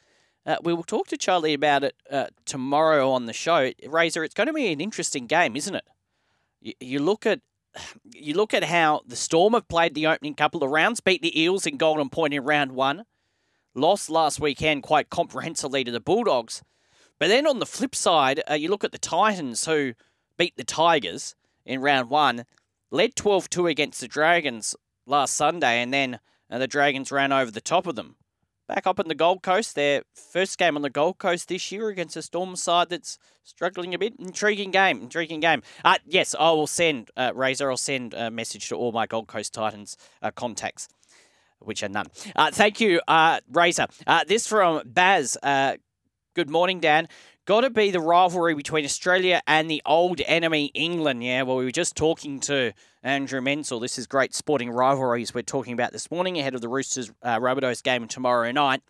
[0.48, 3.72] Uh, we will talk to Charlie about it uh, tomorrow on the show.
[3.86, 5.84] Razor, it's going to be an interesting game, isn't it?
[6.62, 7.42] You, you look at
[8.06, 11.40] you look at how the Storm have played the opening couple of rounds, beat the
[11.40, 13.04] Eels in Golden Point in round one,
[13.76, 16.64] lost last weekend quite comprehensively to the Bulldogs.
[17.20, 19.94] But then on the flip side, uh, you look at the Titans who
[20.38, 22.46] beat the Tigers in round one,
[22.90, 27.52] led 12 2 against the Dragons last Sunday, and then uh, the Dragons ran over
[27.52, 28.16] the top of them.
[28.68, 31.88] Back up on the Gold Coast, their first game on the Gold Coast this year
[31.88, 34.16] against a Storm side that's struggling a bit.
[34.20, 35.64] Intriguing game, intriguing game.
[35.86, 39.28] Uh, yes, I will send, uh, Razor, I'll send a message to all my Gold
[39.28, 40.90] Coast Titans uh, contacts
[41.60, 42.06] which are none.
[42.36, 43.88] Uh, thank you, uh, Razor.
[44.06, 45.38] Uh, this from Baz.
[46.36, 47.08] Good morning, Dan.
[47.48, 51.24] Got to be the rivalry between Australia and the old enemy, England.
[51.24, 52.74] Yeah, well, we were just talking to
[53.04, 53.80] Andrew Menczel.
[53.80, 57.40] This is great sporting rivalries we're talking about this morning ahead of the Roosters uh,
[57.40, 58.82] Rabbitohs game tomorrow night.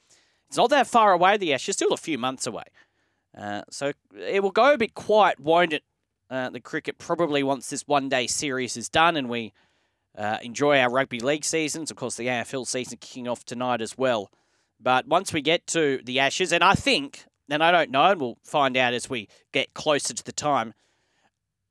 [0.47, 2.63] It's not that far away, the Ashes, still a few months away.
[3.37, 5.83] Uh, so it will go a bit quiet, won't it?
[6.27, 9.53] Uh, the cricket probably once this one day series is done and we
[10.17, 11.91] uh, enjoy our rugby league seasons.
[11.91, 14.31] Of course, the AFL season kicking off tonight as well.
[14.79, 18.21] But once we get to the Ashes, and I think and I don't know, and
[18.21, 20.73] we'll find out as we get closer to the time.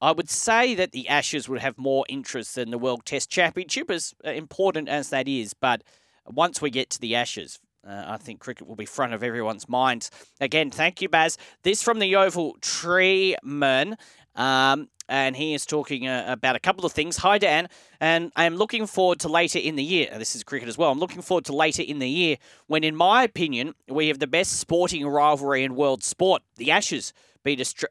[0.00, 3.90] I would say that the Ashes would have more interest than the World Test Championship,
[3.90, 5.54] as important as that is.
[5.54, 5.82] But
[6.26, 9.68] once we get to the Ashes, uh, I think cricket will be front of everyone's
[9.68, 10.10] minds.
[10.40, 11.38] Again, thank you, Baz.
[11.62, 13.96] This from the Oval Treeman.
[14.36, 17.18] Um, and he is talking uh, about a couple of things.
[17.18, 17.68] Hi, Dan,
[18.00, 20.10] and I am looking forward to later in the year.
[20.18, 20.90] This is cricket as well.
[20.90, 24.26] I'm looking forward to later in the year when, in my opinion, we have the
[24.26, 27.12] best sporting rivalry in world sport, the Ashes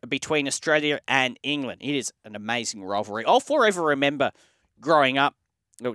[0.09, 1.81] between Australia and England.
[1.81, 3.23] It is an amazing rivalry.
[3.25, 4.31] I'll forever remember
[4.81, 5.35] growing up,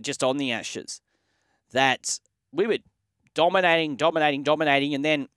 [0.01, 1.03] just on the Ashes,
[1.73, 2.19] that
[2.53, 2.79] we were
[3.35, 5.29] dominating, dominating, dominating, and then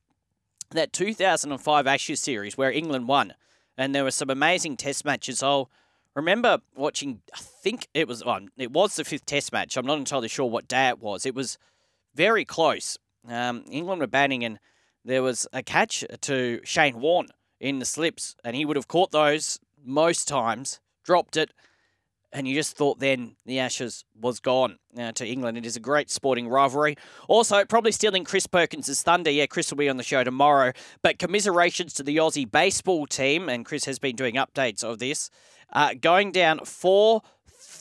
[0.72, 3.34] that 2005 Ashes series where England won
[3.78, 5.42] and there were some amazing test matches.
[5.44, 5.70] I'll
[6.16, 7.22] remember watching.
[7.34, 8.50] I think it was on.
[8.58, 9.78] It was the fifth test match.
[9.78, 11.26] I'm not entirely sure what day it was.
[11.26, 11.58] It was
[12.16, 12.98] very close.
[13.28, 14.60] Um, England were batting, and
[15.06, 17.28] there was a catch to Shane Warne
[17.60, 21.52] in the slips, and he would have caught those most times, dropped it,
[22.34, 25.58] and you just thought then the Ashes was gone uh, to England.
[25.58, 26.98] It is a great sporting rivalry.
[27.28, 29.30] Also, probably stealing Chris Perkins' thunder.
[29.30, 30.74] Yeah, Chris will be on the show tomorrow.
[31.04, 35.30] But commiserations to the Aussie baseball team, and Chris has been doing updates of this,
[35.72, 37.22] uh, going down 4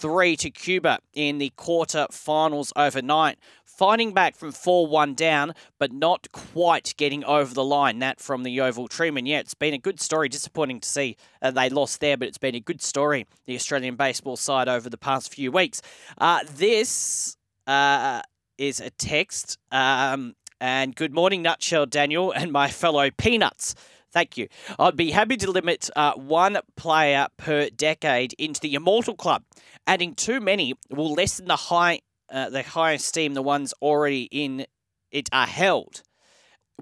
[0.03, 5.92] 3 to Cuba in the quarter finals overnight fighting back from 4 1 down, but
[5.92, 8.00] not quite getting over the line.
[8.00, 9.28] That from the Oval Treeman.
[9.28, 10.28] Yeah, it's been a good story.
[10.28, 13.94] Disappointing to see uh, they lost there, but it's been a good story, the Australian
[13.94, 15.80] baseball side over the past few weeks.
[16.18, 17.36] Uh, this
[17.68, 18.22] uh,
[18.59, 19.57] is a text.
[19.70, 23.76] Um, and good morning, Nutshell Daniel, and my fellow peanuts.
[24.12, 24.48] Thank you.
[24.78, 29.42] I'd be happy to limit uh, one player per decade into the Immortal Club.
[29.86, 32.00] Adding too many will lessen the high
[32.30, 34.66] uh, the high esteem the ones already in
[35.10, 36.02] it are held.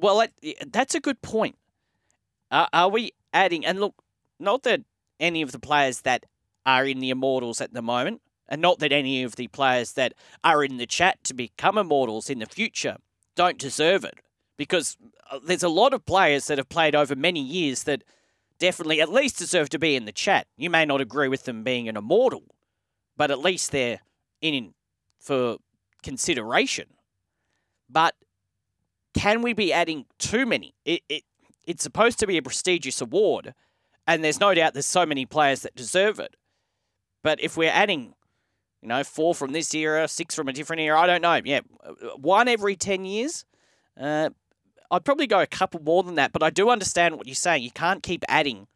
[0.01, 0.24] Well,
[0.70, 1.57] that's a good point.
[2.51, 3.66] Uh, are we adding?
[3.66, 3.95] And look,
[4.39, 4.83] not that
[5.18, 6.24] any of the players that
[6.64, 10.14] are in the Immortals at the moment, and not that any of the players that
[10.43, 12.97] are in the chat to become Immortals in the future
[13.35, 14.20] don't deserve it,
[14.61, 14.99] because
[15.31, 18.05] uh, there's a lot of players that have played over many years that
[18.59, 20.47] definitely at least deserve to be in the chat.
[20.59, 22.43] You may not agree with them being an Immortal,
[23.17, 24.01] but at least they're
[24.43, 24.75] in
[25.19, 25.57] for
[26.03, 26.89] consideration.
[27.89, 28.15] But
[29.15, 30.75] can we be adding too many?
[30.85, 31.23] It, it
[31.67, 33.55] it's supposed to be a prestigious award,
[34.07, 36.37] and there's no doubt there's so many players that deserve it.
[37.23, 38.13] But if we're adding,
[38.83, 41.41] you know, four from this era, six from a different era, I don't know.
[41.43, 41.61] Yeah,
[42.19, 43.47] one every ten years.
[43.99, 44.31] Uh,
[44.91, 47.62] I'd probably go a couple more than that, but I do understand what you're saying.
[47.62, 48.66] You can't keep adding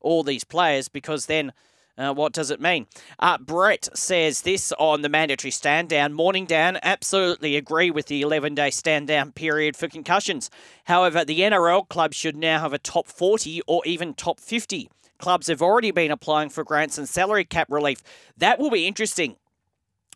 [0.00, 1.52] all these players because then
[1.96, 2.86] uh, what does it mean?
[3.18, 6.12] Uh, Brett says this on the mandatory stand down.
[6.12, 6.78] Morning down.
[6.82, 10.50] Absolutely agree with the 11 day stand down period for concussions.
[10.84, 14.88] However, the NRL clubs should now have a top 40 or even top 50.
[15.18, 18.02] Clubs have already been applying for grants and salary cap relief.
[18.36, 19.36] That will be interesting,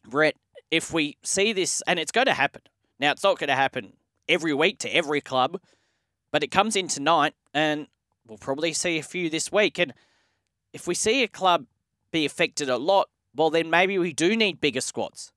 [0.04, 0.34] Brett,
[0.70, 2.62] if we see this, and it's going to happen.
[2.98, 3.92] Now, it's not going to happen
[4.28, 5.60] every week to every club,
[6.30, 7.86] but it comes in tonight, and
[8.26, 9.78] we'll probably see a few this week.
[9.78, 9.94] And
[10.72, 11.66] if we see a club
[12.12, 15.32] be affected a lot, well, then maybe we do need bigger squads.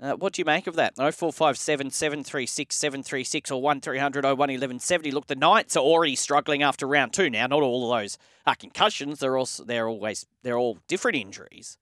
[0.00, 0.96] Uh, what do you make of that?
[0.96, 5.10] 0457 736 736 or 1300 01 1170.
[5.10, 7.46] Look, the Knights are already struggling after round two now.
[7.46, 9.18] Not all of those are concussions.
[9.18, 11.76] They're also they're always they're all different injuries.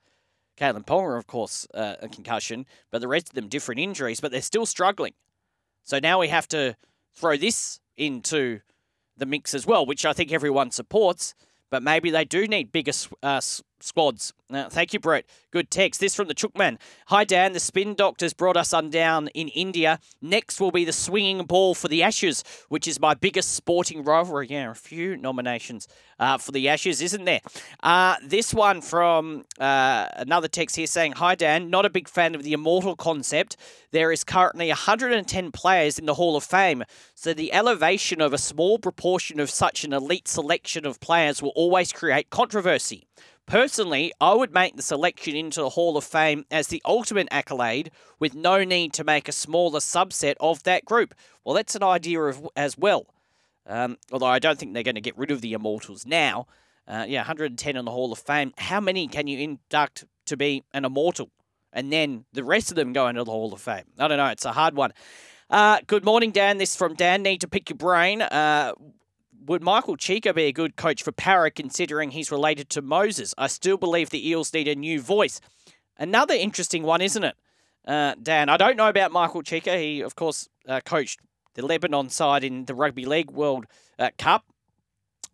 [0.56, 4.18] Kalyn Ponga, of course, uh, a concussion, but the rest of them different injuries.
[4.18, 5.12] But they're still struggling.
[5.84, 6.76] So now we have to
[7.14, 8.60] throw this into
[9.16, 11.34] the mix as well, which I think everyone supports
[11.70, 13.40] but maybe they do need bigger uh,
[13.80, 14.32] squads.
[14.50, 15.26] Uh, thank you, Brett.
[15.50, 16.00] Good text.
[16.00, 16.78] This from the Chookman.
[17.06, 17.52] Hi, Dan.
[17.52, 19.98] The spin doctors brought us down in India.
[20.22, 24.46] Next will be the swinging ball for the Ashes, which is my biggest sporting rivalry.
[24.48, 25.86] Yeah, a few nominations
[26.18, 27.40] uh, for the Ashes, isn't there?
[27.82, 31.68] Uh, this one from uh, another text here saying, Hi, Dan.
[31.68, 33.56] Not a big fan of the immortal concept.
[33.90, 38.38] There is currently 110 players in the Hall of Fame, so the elevation of a
[38.38, 43.06] small proportion of such an elite selection of players will always create controversy.
[43.48, 47.90] Personally, I would make the selection into the Hall of Fame as the ultimate accolade
[48.18, 51.14] with no need to make a smaller subset of that group.
[51.44, 53.06] Well, that's an idea of, as well.
[53.66, 56.46] Um, although I don't think they're going to get rid of the Immortals now.
[56.86, 58.52] Uh, yeah, 110 in the Hall of Fame.
[58.58, 61.30] How many can you induct to be an Immortal?
[61.72, 63.84] And then the rest of them go into the Hall of Fame.
[63.98, 64.26] I don't know.
[64.26, 64.92] It's a hard one.
[65.48, 66.58] Uh, good morning, Dan.
[66.58, 67.22] This from Dan.
[67.22, 68.20] Need to pick your brain.
[68.20, 68.74] Uh,
[69.48, 73.34] would Michael Cheika be a good coach for Para considering he's related to Moses?
[73.38, 75.40] I still believe the Eels need a new voice.
[75.96, 77.34] Another interesting one, isn't it,
[77.86, 78.50] uh, Dan?
[78.50, 79.80] I don't know about Michael Cheika.
[79.80, 81.20] He, of course, uh, coached
[81.54, 83.64] the Lebanon side in the Rugby League World
[83.98, 84.44] uh, Cup.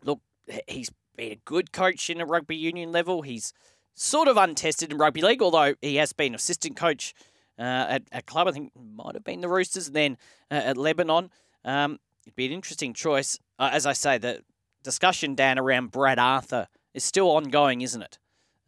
[0.05, 0.21] Look,
[0.69, 3.23] he's been a good coach in a rugby union level.
[3.23, 3.53] He's
[3.95, 7.15] sort of untested in rugby league, although he has been assistant coach
[7.59, 8.49] uh, at a club.
[8.49, 10.19] I think might have been the Roosters, and then
[10.51, 11.31] uh, at Lebanon.
[11.65, 13.39] Um, it'd be an interesting choice.
[13.59, 14.43] Uh, as I say, the
[14.83, 18.19] discussion, Dan, around Brad Arthur is still ongoing, isn't it?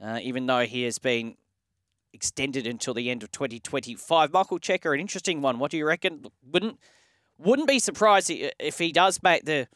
[0.03, 1.37] Uh, even though he has been
[2.13, 4.33] extended until the end of 2025.
[4.33, 5.59] Michael Cheika, an interesting one.
[5.59, 6.27] What do you reckon?
[6.51, 6.79] Wouldn't
[7.39, 9.69] wouldn't be surprised if he does make the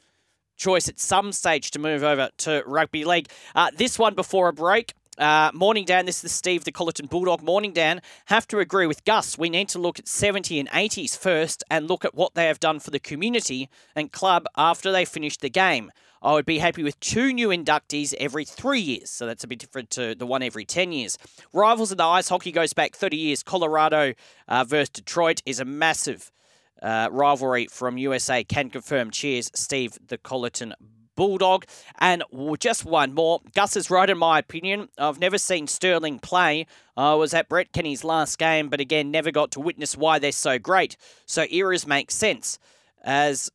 [0.56, 3.28] choice at some stage to move over to rugby league.
[3.54, 4.94] Uh, this one before a break.
[5.20, 6.06] Uh, morning, Dan.
[6.06, 7.42] This is Steve, the Colyton Bulldog.
[7.42, 8.00] Morning, Dan.
[8.26, 9.36] Have to agree with Gus.
[9.36, 12.58] We need to look at 70 and 80s first and look at what they have
[12.58, 15.92] done for the community and club after they finish the game.
[16.22, 19.10] I would be happy with two new inductees every three years.
[19.10, 21.18] So that's a bit different to the one every 10 years.
[21.52, 23.42] Rivals in the ice hockey goes back 30 years.
[23.42, 24.14] Colorado
[24.48, 26.32] uh, versus Detroit is a massive
[26.80, 28.42] uh, rivalry from USA.
[28.42, 29.10] Can confirm.
[29.10, 30.72] Cheers, Steve, the Colyton
[31.16, 31.64] Bulldog.
[31.98, 32.22] And
[32.58, 33.40] just one more.
[33.54, 34.88] Gus is right, in my opinion.
[34.98, 36.66] I've never seen Sterling play.
[36.96, 40.32] I was at Brett Kenny's last game, but again, never got to witness why they're
[40.32, 40.96] so great.
[41.26, 42.58] So eras make sense.
[43.02, 43.50] As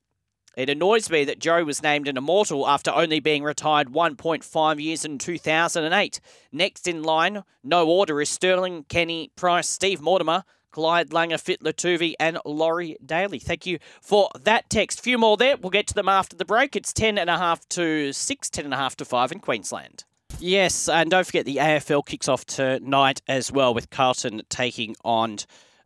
[0.57, 5.03] it annoys me that Joe was named an immortal after only being retired 1.5 years
[5.03, 6.21] in 2008.
[6.51, 10.45] Next in line, no order, is Sterling, Kenny, Price, Steve Mortimer,
[10.75, 13.39] Clyde Langer, Fittler, Tuvi, and Laurie Daley.
[13.39, 14.99] Thank you for that text.
[14.99, 15.55] Few more there.
[15.55, 16.75] We'll get to them after the break.
[16.75, 20.03] It's 10 and a half to 6, 10 and a half to 5 in Queensland.
[20.37, 25.37] Yes, and don't forget the AFL kicks off tonight as well with Carlton taking on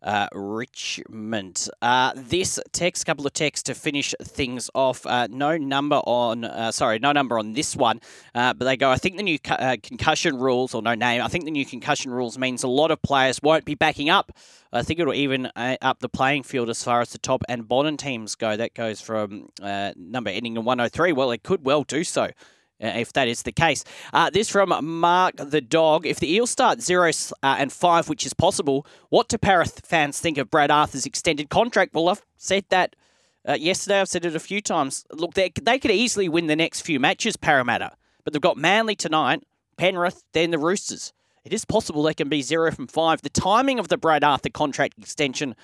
[0.01, 1.69] uh, Richmond.
[1.81, 5.05] Uh, this text, couple of texts to finish things off.
[5.05, 8.01] Uh, no number on, uh, sorry, no number on this one,
[8.35, 8.89] uh, but they go.
[8.89, 11.21] I think the new uh, concussion rules, or no name.
[11.21, 14.31] I think the new concussion rules means a lot of players won't be backing up.
[14.71, 17.97] I think it'll even up the playing field as far as the top and bottom
[17.97, 18.55] teams go.
[18.55, 21.11] That goes from number ending in 103.
[21.13, 22.29] Well, it could well do so.
[22.81, 23.83] Uh, if that is the case.
[24.13, 26.05] Uh, this from Mark the Dog.
[26.05, 27.11] If the Eels start 0
[27.43, 31.49] uh, and 5, which is possible, what do Parath fans think of Brad Arthur's extended
[31.49, 31.93] contract?
[31.93, 32.95] Well, I've said that
[33.45, 33.99] uh, yesterday.
[33.99, 35.05] I've said it a few times.
[35.11, 37.97] Look, they, they could easily win the next few matches, Parramatta.
[38.23, 39.43] But they've got Manly tonight,
[39.75, 41.11] Penrith, then the Roosters.
[41.43, 43.21] It is possible they can be 0 from 5.
[43.21, 45.55] The timing of the Brad Arthur contract extension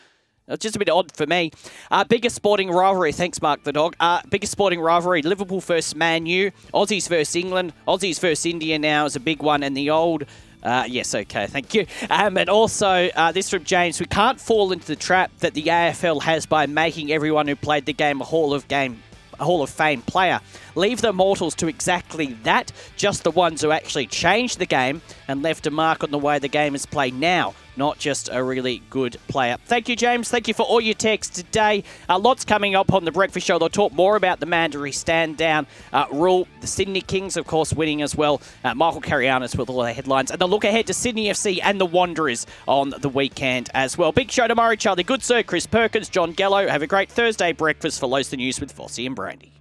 [0.48, 1.52] it's just a bit odd for me.
[1.90, 3.12] Uh, biggest sporting rivalry.
[3.12, 3.96] Thanks, Mark the dog.
[4.00, 5.22] Uh, biggest sporting rivalry.
[5.22, 6.52] Liverpool versus Man U.
[6.74, 7.74] Aussies versus England.
[7.88, 9.64] Aussies versus India now is a big one.
[9.64, 10.26] And the old.
[10.62, 11.86] Uh, yes, okay, thank you.
[12.10, 14.00] Um, and also, uh, this from James.
[14.00, 17.86] We can't fall into the trap that the AFL has by making everyone who played
[17.86, 19.02] the game a Hall of Game
[19.40, 20.40] a Hall of Fame player.
[20.76, 25.42] Leave the mortals to exactly that, just the ones who actually changed the game and
[25.42, 28.82] left a mark on the way the game is played now not just a really
[28.90, 29.58] good player.
[29.66, 30.30] Thank you, James.
[30.30, 31.84] Thank you for all your texts today.
[32.10, 33.60] Uh, lots coming up on the Breakfast Show.
[33.60, 36.48] They'll talk more about the mandatory stand down uh, rule.
[36.62, 38.42] The Sydney Kings, of course, winning as well.
[38.64, 40.32] Uh, Michael Carayannis with all the headlines.
[40.32, 44.12] And the look ahead to Sydney FC and the Wanderers on the weekend as well.
[44.12, 46.68] Big show tomorrow, Charlie Goodsir, Chris Perkins, John Gallo.
[46.68, 49.55] Have a great Thursday breakfast for Los the News with Vossi and Brandy.